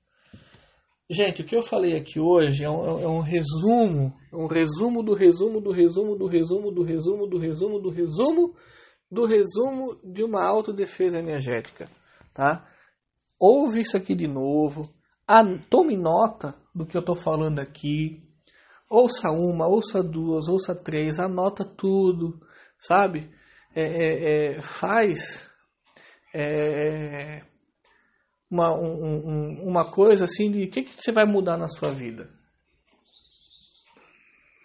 Gente, 1.10 1.42
o 1.42 1.46
que 1.46 1.56
eu 1.56 1.62
falei 1.62 1.96
aqui 1.96 2.20
hoje 2.20 2.64
é 2.64 2.70
um, 2.70 3.00
é 3.00 3.08
um 3.08 3.20
resumo, 3.20 4.14
é 4.32 4.36
um 4.36 4.48
resumo 4.48 5.04
do 5.04 5.14
resumo 5.14 5.62
do 5.62 5.72
resumo 5.72 6.16
do 6.16 6.28
resumo 6.28 6.72
do 6.72 6.84
resumo 6.84 7.28
do 7.28 7.38
resumo 7.38 7.80
do 7.80 7.90
resumo 7.90 8.56
do 9.12 9.26
resumo 9.26 9.96
de 10.04 10.24
uma 10.24 10.44
autodefesa 10.44 11.20
energética, 11.20 11.88
tá? 12.34 12.68
Ouve 13.40 13.82
isso 13.82 13.96
aqui 13.96 14.16
de 14.16 14.28
novo, 14.28 14.90
tome 15.70 15.96
nota 15.96 16.56
do 16.74 16.86
que 16.86 16.98
eu 16.98 17.02
estou 17.02 17.16
falando 17.16 17.60
aqui, 17.60 18.22
ouça 18.90 19.30
uma, 19.32 19.68
ouça 19.68 20.04
duas, 20.04 20.48
ouça 20.48 20.76
três, 20.76 21.20
anota 21.20 21.64
tudo, 21.64 22.40
sabe? 22.78 23.32
É, 23.76 23.82
é, 23.82 24.56
é, 24.56 24.62
faz 24.62 25.50
é, 26.34 27.44
uma, 28.50 28.72
um, 28.78 29.68
uma 29.68 29.90
coisa 29.90 30.26
assim 30.26 30.52
de 30.52 30.66
o 30.66 30.70
que, 30.70 30.84
que 30.84 31.02
você 31.02 31.12
vai 31.12 31.26
mudar 31.26 31.58
na 31.58 31.68
sua 31.68 31.92
vida. 31.92 32.30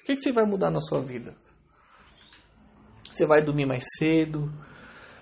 O 0.02 0.04
que, 0.04 0.16
que 0.16 0.22
você 0.22 0.32
vai 0.32 0.44
mudar 0.44 0.70
na 0.70 0.80
sua 0.80 1.00
vida? 1.00 1.34
Você 3.04 3.26
vai 3.26 3.42
dormir 3.42 3.66
mais 3.66 3.84
cedo? 3.98 4.52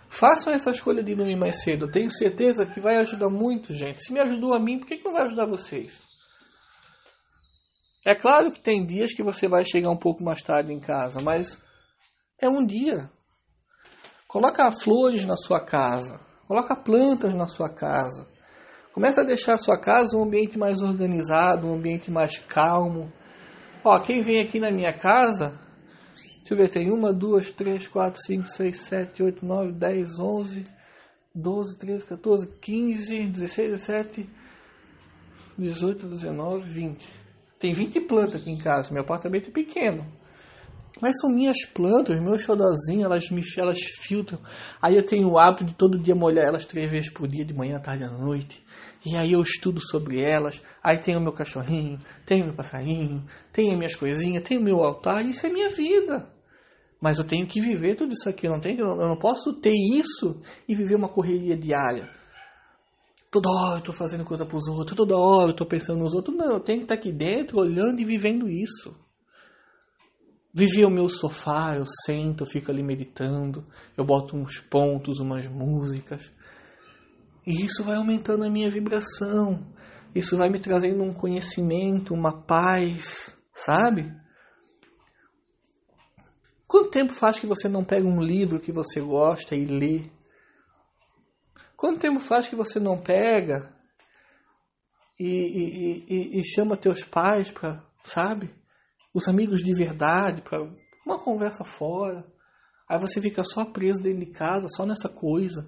Façam 0.08 0.52
essa 0.52 0.70
escolha 0.70 1.02
de 1.02 1.14
dormir 1.14 1.36
mais 1.36 1.62
cedo. 1.62 1.86
Eu 1.86 1.90
tenho 1.90 2.10
certeza 2.10 2.64
que 2.64 2.80
vai 2.80 2.96
ajudar 2.96 3.28
muito, 3.28 3.72
gente. 3.72 4.02
Se 4.02 4.12
me 4.12 4.20
ajudou 4.20 4.54
a 4.54 4.58
mim, 4.58 4.78
por 4.78 4.86
que, 4.86 4.98
que 4.98 5.04
não 5.04 5.12
vai 5.12 5.22
ajudar 5.22 5.46
vocês? 5.46 6.00
É 8.04 8.14
claro 8.14 8.52
que 8.52 8.60
tem 8.60 8.86
dias 8.86 9.12
que 9.12 9.22
você 9.22 9.48
vai 9.48 9.64
chegar 9.64 9.90
um 9.90 9.96
pouco 9.96 10.22
mais 10.22 10.40
tarde 10.40 10.72
em 10.72 10.78
casa, 10.78 11.20
mas 11.20 11.60
é 12.40 12.48
um 12.48 12.64
dia. 12.64 13.10
Coloca 14.28 14.70
flores 14.70 15.24
na 15.24 15.36
sua 15.36 15.60
casa. 15.60 16.20
Coloca 16.46 16.76
plantas 16.76 17.34
na 17.34 17.48
sua 17.48 17.68
casa. 17.68 18.28
Começa 18.92 19.20
a 19.20 19.24
deixar 19.24 19.54
a 19.54 19.58
sua 19.58 19.78
casa 19.78 20.16
um 20.16 20.22
ambiente 20.22 20.56
mais 20.56 20.80
organizado, 20.80 21.66
um 21.66 21.74
ambiente 21.74 22.10
mais 22.10 22.38
calmo. 22.38 23.12
Ó, 23.84 23.98
quem 23.98 24.22
vem 24.22 24.40
aqui 24.40 24.60
na 24.60 24.70
minha 24.70 24.92
casa, 24.92 25.58
deixa 26.46 26.54
eu 26.54 26.56
ver, 26.56 26.68
tem 26.68 26.92
uma, 26.92 27.12
duas, 27.12 27.50
três, 27.50 27.88
quatro, 27.88 28.20
cinco, 28.24 28.46
seis, 28.46 28.82
sete, 28.82 29.20
oito, 29.20 29.44
nove, 29.44 29.72
dez, 29.72 30.20
onze, 30.20 30.64
doze, 31.34 31.76
treze, 31.76 32.04
14, 32.04 32.46
15, 32.60 33.26
16, 33.26 33.70
17, 33.72 34.30
18, 35.58 36.06
19, 36.06 36.68
20. 36.68 37.08
Tem 37.58 37.72
20 37.72 38.00
plantas 38.02 38.40
aqui 38.40 38.50
em 38.50 38.58
casa, 38.58 38.92
meu 38.92 39.02
apartamento 39.02 39.48
é 39.48 39.52
pequeno. 39.52 40.06
Mas 41.00 41.16
são 41.20 41.28
minhas 41.28 41.66
plantas, 41.66 42.18
meus 42.20 42.42
xodozinhos, 42.42 43.04
elas 43.04 43.28
me 43.28 43.42
elas 43.58 43.80
filtram. 44.00 44.38
Aí 44.80 44.96
eu 44.96 45.04
tenho 45.04 45.28
o 45.28 45.38
hábito 45.38 45.64
de 45.64 45.74
todo 45.74 45.98
dia 45.98 46.14
molhar 46.14 46.46
elas 46.46 46.64
três 46.64 46.90
vezes 46.90 47.12
por 47.12 47.26
dia, 47.26 47.44
de 47.44 47.52
manhã, 47.52 47.78
tarde 47.80 48.04
à 48.04 48.08
noite. 48.08 48.64
E 49.04 49.16
aí 49.16 49.32
eu 49.32 49.42
estudo 49.42 49.80
sobre 49.80 50.22
elas. 50.22 50.62
Aí 50.82 50.96
tenho 50.96 51.18
o 51.18 51.22
meu 51.22 51.32
cachorrinho, 51.32 52.00
tenho 52.24 52.44
o 52.44 52.46
meu 52.46 52.54
passarinho, 52.54 53.24
tenho 53.52 53.72
as 53.72 53.76
minhas 53.76 53.94
coisinhas, 53.94 54.42
tenho 54.42 54.60
o 54.60 54.64
meu 54.64 54.82
altar. 54.82 55.22
Isso 55.26 55.44
é 55.44 55.50
minha 55.50 55.68
vida. 55.68 56.35
Mas 57.00 57.18
eu 57.18 57.24
tenho 57.24 57.46
que 57.46 57.60
viver 57.60 57.94
tudo 57.94 58.12
isso 58.12 58.28
aqui. 58.28 58.46
Eu 58.46 58.52
não, 58.52 58.60
tenho, 58.60 58.80
eu 58.80 59.08
não 59.08 59.16
posso 59.16 59.52
ter 59.54 59.74
isso 59.74 60.40
e 60.68 60.74
viver 60.74 60.96
uma 60.96 61.08
correria 61.08 61.56
diária. 61.56 62.10
Toda 63.30 63.50
hora 63.50 63.74
eu 63.74 63.78
estou 63.80 63.94
fazendo 63.94 64.24
coisa 64.24 64.46
para 64.46 64.56
os 64.56 64.66
outros, 64.66 64.96
toda 64.96 65.16
hora 65.16 65.48
eu 65.48 65.50
estou 65.50 65.66
pensando 65.66 66.00
nos 66.00 66.14
outros. 66.14 66.36
Não, 66.36 66.52
eu 66.52 66.60
tenho 66.60 66.78
que 66.78 66.84
estar 66.84 66.94
aqui 66.94 67.12
dentro 67.12 67.58
olhando 67.58 68.00
e 68.00 68.04
vivendo 68.04 68.48
isso. 68.48 68.96
Vivi 70.54 70.86
o 70.86 70.90
meu 70.90 71.08
sofá, 71.08 71.76
eu 71.76 71.84
sento, 72.06 72.44
eu 72.44 72.46
fico 72.46 72.70
ali 72.70 72.82
meditando, 72.82 73.66
eu 73.94 74.06
boto 74.06 74.34
uns 74.34 74.58
pontos, 74.58 75.20
umas 75.20 75.46
músicas. 75.46 76.32
E 77.46 77.64
isso 77.64 77.84
vai 77.84 77.96
aumentando 77.96 78.42
a 78.42 78.48
minha 78.48 78.70
vibração. 78.70 79.66
Isso 80.14 80.34
vai 80.34 80.48
me 80.48 80.58
trazendo 80.58 81.02
um 81.02 81.12
conhecimento, 81.12 82.14
uma 82.14 82.32
paz, 82.32 83.36
sabe? 83.54 84.10
Quanto 86.66 86.90
tempo 86.90 87.12
faz 87.12 87.38
que 87.38 87.46
você 87.46 87.68
não 87.68 87.84
pega 87.84 88.06
um 88.06 88.20
livro 88.20 88.60
que 88.60 88.72
você 88.72 89.00
gosta 89.00 89.54
e 89.54 89.64
lê? 89.64 90.10
Quanto 91.76 92.00
tempo 92.00 92.20
faz 92.20 92.48
que 92.48 92.56
você 92.56 92.80
não 92.80 92.98
pega 92.98 93.72
e, 95.18 95.28
e, 95.28 96.04
e, 96.08 96.40
e 96.40 96.44
chama 96.44 96.76
teus 96.76 97.04
pais 97.04 97.50
para, 97.50 97.84
sabe? 98.04 98.50
os 99.16 99.28
amigos 99.28 99.62
de 99.62 99.72
verdade, 99.72 100.42
para 100.42 100.62
uma 101.06 101.18
conversa 101.18 101.64
fora. 101.64 102.22
Aí 102.86 102.98
você 102.98 103.18
fica 103.18 103.42
só 103.42 103.64
preso 103.64 104.02
dentro 104.02 104.20
de 104.20 104.26
casa, 104.26 104.68
só 104.68 104.84
nessa 104.84 105.08
coisa. 105.08 105.66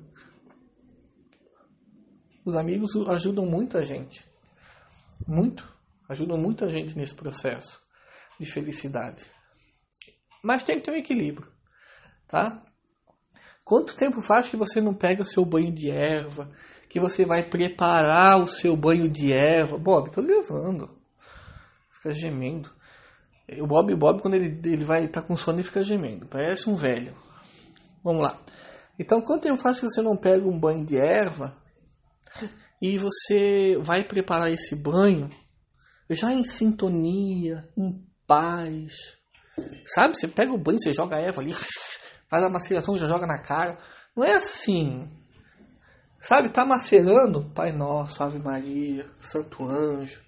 Os 2.44 2.54
amigos 2.54 2.94
ajudam 3.08 3.46
muita 3.46 3.82
gente. 3.82 4.22
Muito. 5.26 5.66
Ajudam 6.10 6.36
muita 6.36 6.68
gente 6.68 6.94
nesse 6.94 7.14
processo 7.14 7.80
de 8.38 8.44
felicidade. 8.44 9.24
Mas 10.42 10.62
tem 10.62 10.76
que 10.76 10.84
ter 10.84 10.90
um 10.90 10.96
equilíbrio, 10.96 11.50
tá? 12.26 12.62
Quanto 13.64 13.96
tempo 13.96 14.22
faz 14.22 14.48
que 14.48 14.56
você 14.56 14.80
não 14.80 14.94
pega 14.94 15.22
o 15.22 15.26
seu 15.26 15.44
banho 15.44 15.70
de 15.70 15.90
erva? 15.90 16.50
Que 16.88 16.98
você 16.98 17.26
vai 17.26 17.42
preparar 17.42 18.40
o 18.40 18.46
seu 18.46 18.74
banho 18.74 19.10
de 19.10 19.30
erva? 19.30 19.76
Bob, 19.76 20.10
tô 20.10 20.22
levando. 20.22 20.98
Fica 21.92 22.10
gemendo. 22.12 22.70
O 23.60 23.66
Bob 23.66 23.94
Bob, 23.94 24.22
quando 24.22 24.34
ele, 24.34 24.58
ele 24.64 24.84
vai 24.84 25.04
estar 25.04 25.20
tá 25.20 25.26
com 25.26 25.36
sono, 25.36 25.58
ele 25.58 25.64
fica 25.64 25.84
gemendo. 25.84 26.26
Parece 26.26 26.70
um 26.70 26.76
velho. 26.76 27.14
Vamos 28.02 28.22
lá. 28.22 28.38
Então, 28.98 29.20
quanto 29.20 29.42
tempo 29.42 29.60
faz 29.60 29.78
que 29.78 29.88
você 29.88 30.00
não 30.00 30.16
pega 30.16 30.48
um 30.48 30.58
banho 30.58 30.86
de 30.86 30.96
erva 30.96 31.54
e 32.80 32.96
você 32.96 33.76
vai 33.82 34.02
preparar 34.02 34.50
esse 34.50 34.74
banho 34.74 35.28
já 36.08 36.32
em 36.32 36.42
sintonia, 36.42 37.68
em 37.76 38.02
paz? 38.26 39.17
Sabe? 39.86 40.16
Você 40.16 40.28
pega 40.28 40.52
o 40.52 40.58
banho, 40.58 40.78
você 40.80 40.92
joga 40.92 41.16
a 41.16 41.20
erva 41.20 41.40
ali, 41.40 41.52
faz 42.28 42.44
a 42.44 42.50
maceração, 42.50 42.98
já 42.98 43.08
joga 43.08 43.26
na 43.26 43.38
cara. 43.38 43.78
Não 44.16 44.24
é 44.24 44.34
assim. 44.34 45.10
Sabe? 46.20 46.50
Tá 46.50 46.64
macerando? 46.66 47.50
Pai 47.54 47.72
Nosso, 47.72 48.22
Ave 48.22 48.38
Maria, 48.38 49.08
Santo 49.20 49.64
Anjo 49.64 50.20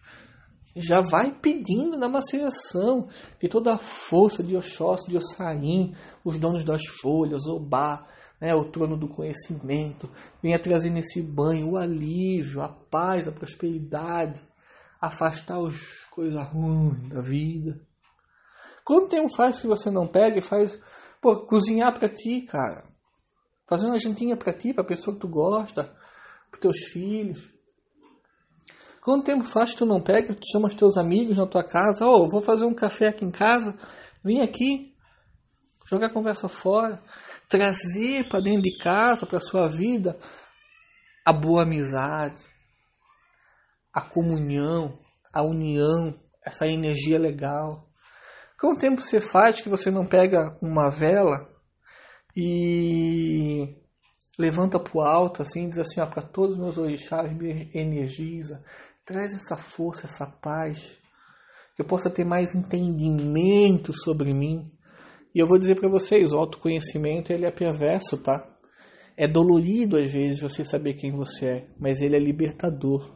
já 0.76 1.00
vai 1.00 1.32
pedindo 1.32 1.98
na 1.98 2.08
maceração 2.08 3.08
que 3.38 3.48
toda 3.48 3.74
a 3.74 3.78
força 3.78 4.42
de 4.42 4.56
Oxóssi, 4.56 5.10
de 5.10 5.16
Ossarim, 5.16 5.94
os 6.24 6.38
donos 6.38 6.64
das 6.64 6.82
folhas, 7.00 7.46
Obá, 7.46 8.06
né, 8.40 8.54
o 8.54 8.64
trono 8.64 8.96
do 8.96 9.08
conhecimento, 9.08 10.08
venha 10.42 10.58
trazer 10.58 10.90
nesse 10.90 11.20
banho 11.20 11.72
o 11.72 11.76
alívio, 11.76 12.62
a 12.62 12.68
paz, 12.68 13.26
a 13.26 13.32
prosperidade, 13.32 14.40
afastar 15.00 15.58
as 15.58 15.80
coisas 16.10 16.42
ruins 16.46 17.08
da 17.08 17.20
vida. 17.20 17.80
Quanto 18.90 19.08
tempo 19.08 19.28
faz 19.36 19.60
que 19.60 19.68
você 19.68 19.90
não 19.90 20.06
pega 20.06 20.38
e 20.38 20.42
faz, 20.42 20.76
pô, 21.20 21.46
cozinhar 21.46 21.96
para 21.96 22.08
ti, 22.08 22.42
cara? 22.42 22.88
Fazer 23.68 23.86
uma 23.86 24.00
jantinha 24.00 24.36
para 24.36 24.52
ti, 24.52 24.74
para 24.74 24.82
pessoa 24.82 25.14
que 25.14 25.20
tu 25.20 25.28
gosta, 25.28 25.96
para 26.50 26.60
teus 26.60 26.78
filhos 26.92 27.50
Quanto 29.00 29.24
tempo 29.24 29.44
faz 29.44 29.70
que 29.72 29.78
tu 29.78 29.86
não 29.86 30.00
pega, 30.00 30.34
tu 30.34 30.46
chama 30.52 30.68
os 30.68 30.74
teus 30.74 30.98
amigos 30.98 31.36
na 31.36 31.46
tua 31.46 31.64
casa, 31.64 32.06
ó, 32.06 32.18
oh, 32.18 32.28
vou 32.28 32.42
fazer 32.42 32.66
um 32.66 32.74
café 32.74 33.08
aqui 33.08 33.24
em 33.24 33.30
casa, 33.30 33.74
vem 34.22 34.42
aqui, 34.42 34.94
jogar 35.86 36.08
a 36.08 36.12
conversa 36.12 36.48
fora, 36.48 37.02
trazer 37.48 38.28
para 38.28 38.40
dentro 38.40 38.60
de 38.60 38.76
casa, 38.76 39.24
para 39.24 39.40
sua 39.40 39.68
vida, 39.68 40.18
a 41.24 41.32
boa 41.32 41.62
amizade, 41.62 42.42
a 43.90 44.02
comunhão, 44.02 44.98
a 45.32 45.42
união, 45.42 46.14
essa 46.44 46.66
energia 46.66 47.18
legal. 47.18 47.89
Quanto 48.60 48.80
tempo 48.80 49.00
você 49.00 49.20
faz 49.20 49.60
que 49.60 49.68
você 49.68 49.90
não 49.90 50.06
pega 50.06 50.56
uma 50.60 50.90
vela 50.90 51.48
e 52.36 53.74
levanta 54.38 54.78
para 54.78 54.96
o 54.96 55.00
alto 55.00 55.42
assim, 55.42 55.68
diz 55.68 55.78
assim, 55.78 56.00
ó, 56.00 56.06
para 56.06 56.22
todos 56.22 56.54
os 56.54 56.60
meus 56.60 56.76
orixás 56.76 57.32
me 57.32 57.70
energiza, 57.74 58.62
Traz 59.10 59.34
essa 59.34 59.56
força, 59.56 60.06
essa 60.06 60.24
paz. 60.24 60.96
Que 61.74 61.82
eu 61.82 61.84
possa 61.84 62.08
ter 62.08 62.24
mais 62.24 62.54
entendimento 62.54 63.92
sobre 63.92 64.32
mim. 64.32 64.70
E 65.34 65.40
eu 65.40 65.48
vou 65.48 65.58
dizer 65.58 65.74
para 65.80 65.88
vocês, 65.88 66.32
o 66.32 66.38
autoconhecimento 66.38 67.32
ele 67.32 67.44
é 67.44 67.50
perverso, 67.50 68.18
tá? 68.18 68.46
É 69.16 69.26
dolorido 69.26 69.96
às 69.96 70.12
vezes 70.12 70.40
você 70.40 70.64
saber 70.64 70.94
quem 70.94 71.10
você 71.10 71.46
é, 71.46 71.66
mas 71.76 72.00
ele 72.00 72.14
é 72.14 72.20
libertador. 72.20 73.12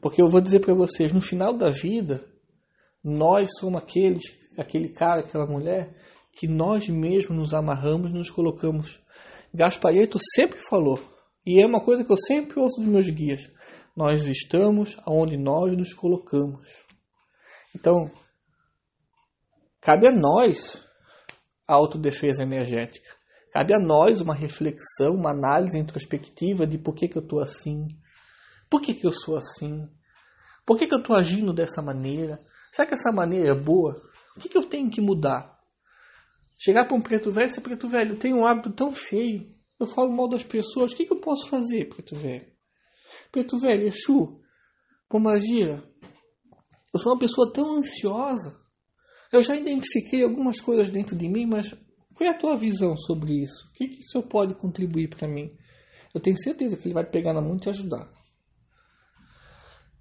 Porque 0.00 0.20
eu 0.20 0.28
vou 0.28 0.40
dizer 0.40 0.58
para 0.58 0.74
vocês, 0.74 1.12
no 1.12 1.20
final 1.20 1.56
da 1.56 1.70
vida, 1.70 2.24
nós 3.02 3.48
somos 3.60 3.80
aqueles, 3.80 4.24
aquele 4.56 4.88
cara, 4.88 5.20
aquela 5.20 5.46
mulher 5.46 5.94
que 6.32 6.48
nós 6.48 6.88
mesmos 6.88 7.36
nos 7.36 7.54
amarramos, 7.54 8.12
nos 8.12 8.30
colocamos. 8.30 9.00
Gaspareto 9.52 10.18
sempre 10.34 10.58
falou, 10.58 10.98
e 11.44 11.60
é 11.60 11.66
uma 11.66 11.82
coisa 11.82 12.04
que 12.04 12.12
eu 12.12 12.16
sempre 12.16 12.58
ouço 12.58 12.80
dos 12.80 12.88
meus 12.88 13.08
guias. 13.10 13.50
Nós 13.96 14.24
estamos 14.26 14.96
onde 15.06 15.36
nós 15.36 15.76
nos 15.76 15.92
colocamos. 15.92 16.66
Então, 17.74 18.10
cabe 19.80 20.08
a 20.08 20.12
nós 20.12 20.82
a 21.66 21.74
autodefesa 21.74 22.42
energética. 22.42 23.08
Cabe 23.52 23.74
a 23.74 23.78
nós 23.78 24.20
uma 24.20 24.34
reflexão, 24.34 25.14
uma 25.14 25.30
análise 25.30 25.78
introspectiva 25.78 26.66
de 26.66 26.78
por 26.78 26.94
que, 26.94 27.06
que 27.06 27.18
eu 27.18 27.22
estou 27.22 27.40
assim, 27.40 27.86
por 28.70 28.80
que, 28.80 28.94
que 28.94 29.06
eu 29.06 29.12
sou 29.12 29.36
assim, 29.36 29.86
por 30.64 30.78
que, 30.78 30.86
que 30.86 30.94
eu 30.94 31.00
estou 31.00 31.14
agindo 31.14 31.52
dessa 31.52 31.82
maneira, 31.82 32.40
será 32.72 32.88
que 32.88 32.94
essa 32.94 33.12
maneira 33.12 33.52
é 33.52 33.54
boa? 33.54 33.94
O 34.36 34.40
que, 34.40 34.48
que 34.48 34.56
eu 34.56 34.66
tenho 34.66 34.90
que 34.90 35.00
mudar? 35.00 35.58
Chegar 36.58 36.86
para 36.86 36.96
um 36.96 37.00
preto 37.00 37.30
velho 37.30 37.50
e 37.50 37.54
ser 37.54 37.60
preto 37.60 37.88
velho, 37.88 38.12
eu 38.12 38.18
tenho 38.18 38.36
um 38.36 38.46
hábito 38.46 38.70
tão 38.72 38.92
feio, 38.92 39.52
eu 39.80 39.86
falo 39.86 40.12
mal 40.12 40.28
das 40.28 40.44
pessoas, 40.44 40.92
o 40.92 40.96
que, 40.96 41.06
que 41.06 41.12
eu 41.12 41.20
posso 41.20 41.48
fazer, 41.48 41.88
preto 41.88 42.14
velho? 42.14 42.46
Preto 43.30 43.58
velho, 43.58 43.86
Exu, 43.86 44.40
magia, 45.14 45.82
eu 46.94 47.00
sou 47.00 47.12
uma 47.12 47.18
pessoa 47.18 47.52
tão 47.52 47.78
ansiosa, 47.78 48.58
eu 49.32 49.42
já 49.42 49.56
identifiquei 49.56 50.22
algumas 50.22 50.60
coisas 50.60 50.90
dentro 50.90 51.16
de 51.16 51.28
mim, 51.28 51.46
mas 51.46 51.74
qual 52.14 52.28
é 52.30 52.34
a 52.34 52.38
tua 52.38 52.56
visão 52.56 52.96
sobre 52.96 53.42
isso? 53.42 53.68
O 53.68 53.72
que, 53.72 53.88
que 53.88 54.00
o 54.00 54.02
senhor 54.02 54.24
pode 54.24 54.54
contribuir 54.54 55.08
para 55.08 55.26
mim? 55.26 55.56
Eu 56.14 56.20
tenho 56.20 56.38
certeza 56.38 56.76
que 56.76 56.86
ele 56.86 56.94
vai 56.94 57.04
pegar 57.04 57.32
na 57.32 57.40
mão 57.40 57.56
e 57.56 57.60
te 57.60 57.70
ajudar. 57.70 58.12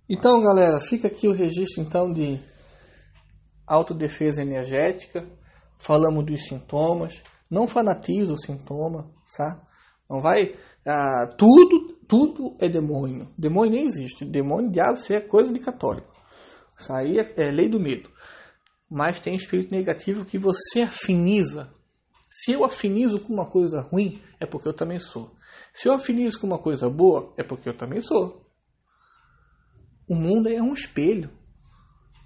Então, 0.09 0.41
galera, 0.41 0.79
fica 0.81 1.07
aqui 1.07 1.27
o 1.27 1.31
registro 1.31 1.81
então 1.81 2.11
de 2.11 2.37
autodefesa 3.73 4.41
energética. 4.41 5.27
Falamos 5.79 6.25
dos 6.25 6.43
sintomas. 6.43 7.21
Não 7.49 7.67
fanatiza 7.67 8.33
o 8.33 8.37
sintoma, 8.37 9.11
tá? 9.35 9.61
Não 10.09 10.21
vai. 10.21 10.55
Ah, 10.85 11.27
tudo, 11.37 11.97
tudo 12.07 12.55
é 12.59 12.69
demônio. 12.69 13.27
Demônio 13.37 13.71
nem 13.71 13.85
existe. 13.85 14.25
Demônio, 14.25 14.71
diabo, 14.71 14.93
isso 14.93 15.13
é 15.13 15.19
coisa 15.19 15.51
de 15.51 15.59
católico. 15.59 16.11
Isso 16.77 16.91
aí 16.93 17.19
é, 17.19 17.33
é 17.37 17.51
lei 17.51 17.69
do 17.69 17.79
medo 17.79 18.09
mas 18.91 19.21
tem 19.21 19.33
espírito 19.33 19.71
negativo 19.71 20.25
que 20.25 20.37
você 20.37 20.81
afiniza. 20.81 21.73
Se 22.29 22.51
eu 22.51 22.65
afinizo 22.65 23.21
com 23.21 23.33
uma 23.33 23.49
coisa 23.49 23.79
ruim, 23.79 24.21
é 24.37 24.45
porque 24.45 24.67
eu 24.67 24.73
também 24.73 24.99
sou. 24.99 25.33
Se 25.73 25.87
eu 25.87 25.93
afinizo 25.93 26.41
com 26.41 26.47
uma 26.47 26.59
coisa 26.59 26.89
boa, 26.89 27.33
é 27.37 27.43
porque 27.43 27.69
eu 27.69 27.77
também 27.77 28.01
sou. 28.01 28.45
O 30.09 30.13
mundo 30.13 30.49
é 30.49 30.61
um 30.61 30.73
espelho. 30.73 31.29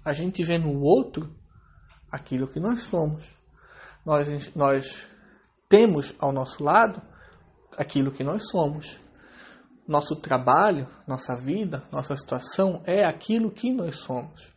A 0.06 0.12
gente 0.12 0.44
vê 0.44 0.56
no 0.56 0.80
outro 0.82 1.34
aquilo 2.08 2.46
que 2.46 2.60
nós 2.60 2.82
somos. 2.82 3.34
Nós, 4.04 4.54
nós 4.54 5.08
temos 5.68 6.14
ao 6.20 6.32
nosso 6.32 6.62
lado 6.62 7.02
aquilo 7.76 8.12
que 8.12 8.22
nós 8.22 8.48
somos. 8.48 8.96
Nosso 9.84 10.14
trabalho, 10.14 10.86
nossa 11.08 11.34
vida, 11.34 11.82
nossa 11.90 12.14
situação 12.14 12.84
é 12.86 13.04
aquilo 13.04 13.50
que 13.50 13.72
nós 13.72 13.96
somos. 13.96 14.54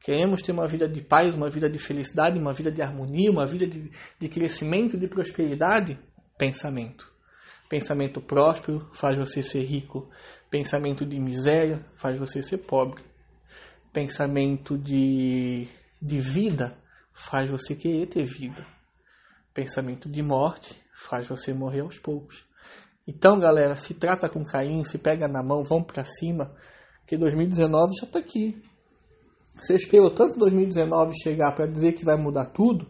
Queremos 0.00 0.40
ter 0.40 0.52
uma 0.52 0.66
vida 0.66 0.88
de 0.88 1.02
paz, 1.02 1.34
uma 1.34 1.50
vida 1.50 1.68
de 1.68 1.78
felicidade, 1.78 2.38
uma 2.38 2.54
vida 2.54 2.72
de 2.72 2.80
harmonia, 2.80 3.30
uma 3.30 3.46
vida 3.46 3.66
de, 3.66 3.92
de 4.18 4.28
crescimento, 4.30 4.96
de 4.96 5.06
prosperidade? 5.08 5.98
Pensamento. 6.38 7.12
Pensamento 7.68 8.18
próspero 8.18 8.88
faz 8.94 9.18
você 9.18 9.42
ser 9.42 9.62
rico. 9.62 10.08
Pensamento 10.48 11.04
de 11.04 11.20
miséria 11.20 11.84
faz 11.96 12.18
você 12.18 12.42
ser 12.42 12.58
pobre. 12.58 13.09
Pensamento 13.92 14.78
de, 14.78 15.68
de 16.00 16.20
vida 16.20 16.78
faz 17.12 17.50
você 17.50 17.74
querer 17.74 18.06
ter 18.06 18.24
vida. 18.24 18.66
Pensamento 19.52 20.08
de 20.08 20.22
morte 20.22 20.80
faz 20.94 21.26
você 21.26 21.52
morrer 21.52 21.80
aos 21.80 21.98
poucos. 21.98 22.46
Então, 23.06 23.40
galera, 23.40 23.74
se 23.74 23.94
trata 23.94 24.28
com 24.28 24.44
carinho, 24.44 24.84
se 24.84 24.98
pega 24.98 25.26
na 25.26 25.42
mão, 25.42 25.64
vamos 25.64 25.86
para 25.86 26.04
cima, 26.04 26.54
que 27.06 27.16
2019 27.16 27.94
já 27.98 28.06
está 28.06 28.18
aqui. 28.20 28.62
Você 29.60 29.74
esperou 29.74 30.10
tanto 30.10 30.38
2019 30.38 31.12
chegar 31.20 31.52
para 31.54 31.66
dizer 31.66 31.92
que 31.92 32.04
vai 32.04 32.16
mudar 32.16 32.46
tudo, 32.46 32.88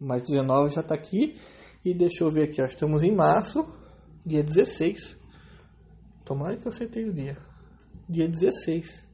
mas 0.00 0.22
19 0.22 0.72
já 0.72 0.80
está 0.80 0.94
aqui. 0.94 1.38
E 1.84 1.92
deixa 1.92 2.24
eu 2.24 2.30
ver 2.30 2.44
aqui, 2.44 2.62
ó, 2.62 2.66
estamos 2.66 3.02
em 3.02 3.14
março, 3.14 3.68
dia 4.24 4.42
16. 4.42 5.16
Tomara 6.24 6.56
que 6.56 6.66
eu 6.66 6.70
acertei 6.70 7.08
o 7.08 7.12
dia. 7.12 7.36
Dia 8.08 8.28
16. 8.28 9.06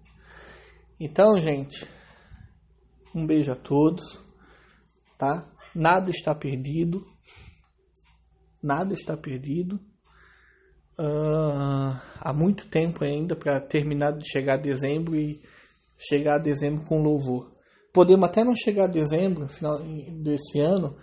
Então, 1.05 1.37
gente, 1.37 1.85
um 3.13 3.27
beijo 3.27 3.51
a 3.51 3.57
todos, 3.57 4.23
tá? 5.19 5.53
Nada 5.75 6.13
está 6.13 6.33
perdido. 6.33 7.05
Nada 8.63 8.95
está 8.95 9.17
perdido. 9.17 9.81
Uh, 10.97 11.99
há 12.21 12.33
muito 12.33 12.69
tempo 12.69 13.03
ainda 13.03 13.35
para 13.35 13.61
terminar 13.61 14.13
de 14.13 14.31
chegar 14.31 14.59
dezembro 14.59 15.17
e 15.17 15.43
chegar 15.99 16.37
a 16.37 16.39
dezembro 16.39 16.87
com 16.87 17.03
louvor. 17.03 17.53
Podemos 17.93 18.29
até 18.29 18.45
não 18.45 18.55
chegar 18.55 18.85
a 18.85 18.93
dezembro, 18.93 19.49
final 19.49 19.79
desse 20.23 20.61
ano, 20.61 20.97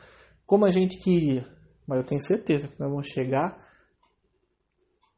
como 0.46 0.64
a 0.64 0.72
gente 0.72 0.98
queria, 0.98 1.46
mas 1.86 2.00
eu 2.00 2.06
tenho 2.06 2.22
certeza 2.22 2.70
que 2.70 2.80
nós 2.80 2.90
vamos 2.90 3.08
chegar 3.08 3.68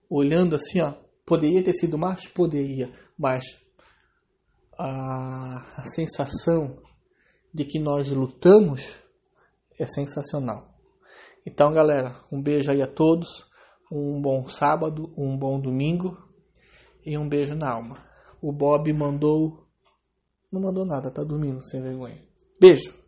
olhando 0.09 0.55
assim, 0.55 0.81
ó, 0.81 0.95
poderia 1.23 1.63
ter 1.63 1.73
sido 1.73 1.99
mais, 1.99 2.27
poderia, 2.27 2.91
mas 3.15 3.43
a, 4.81 5.63
a 5.77 5.85
sensação 5.85 6.81
de 7.53 7.65
que 7.65 7.79
nós 7.79 8.09
lutamos 8.09 9.03
é 9.77 9.85
sensacional. 9.85 10.73
Então, 11.45 11.71
galera, 11.71 12.15
um 12.31 12.41
beijo 12.41 12.71
aí 12.71 12.81
a 12.81 12.87
todos, 12.87 13.45
um 13.91 14.21
bom 14.21 14.47
sábado, 14.47 15.13
um 15.17 15.37
bom 15.37 15.59
domingo 15.59 16.17
e 17.05 17.17
um 17.17 17.27
beijo 17.27 17.55
na 17.55 17.71
alma. 17.71 18.03
O 18.41 18.51
Bob 18.51 18.91
mandou 18.93 19.67
não 20.51 20.61
mandou 20.61 20.85
nada, 20.85 21.09
tá 21.09 21.23
dormindo 21.23 21.61
sem 21.61 21.81
vergonha. 21.81 22.21
Beijo! 22.59 23.00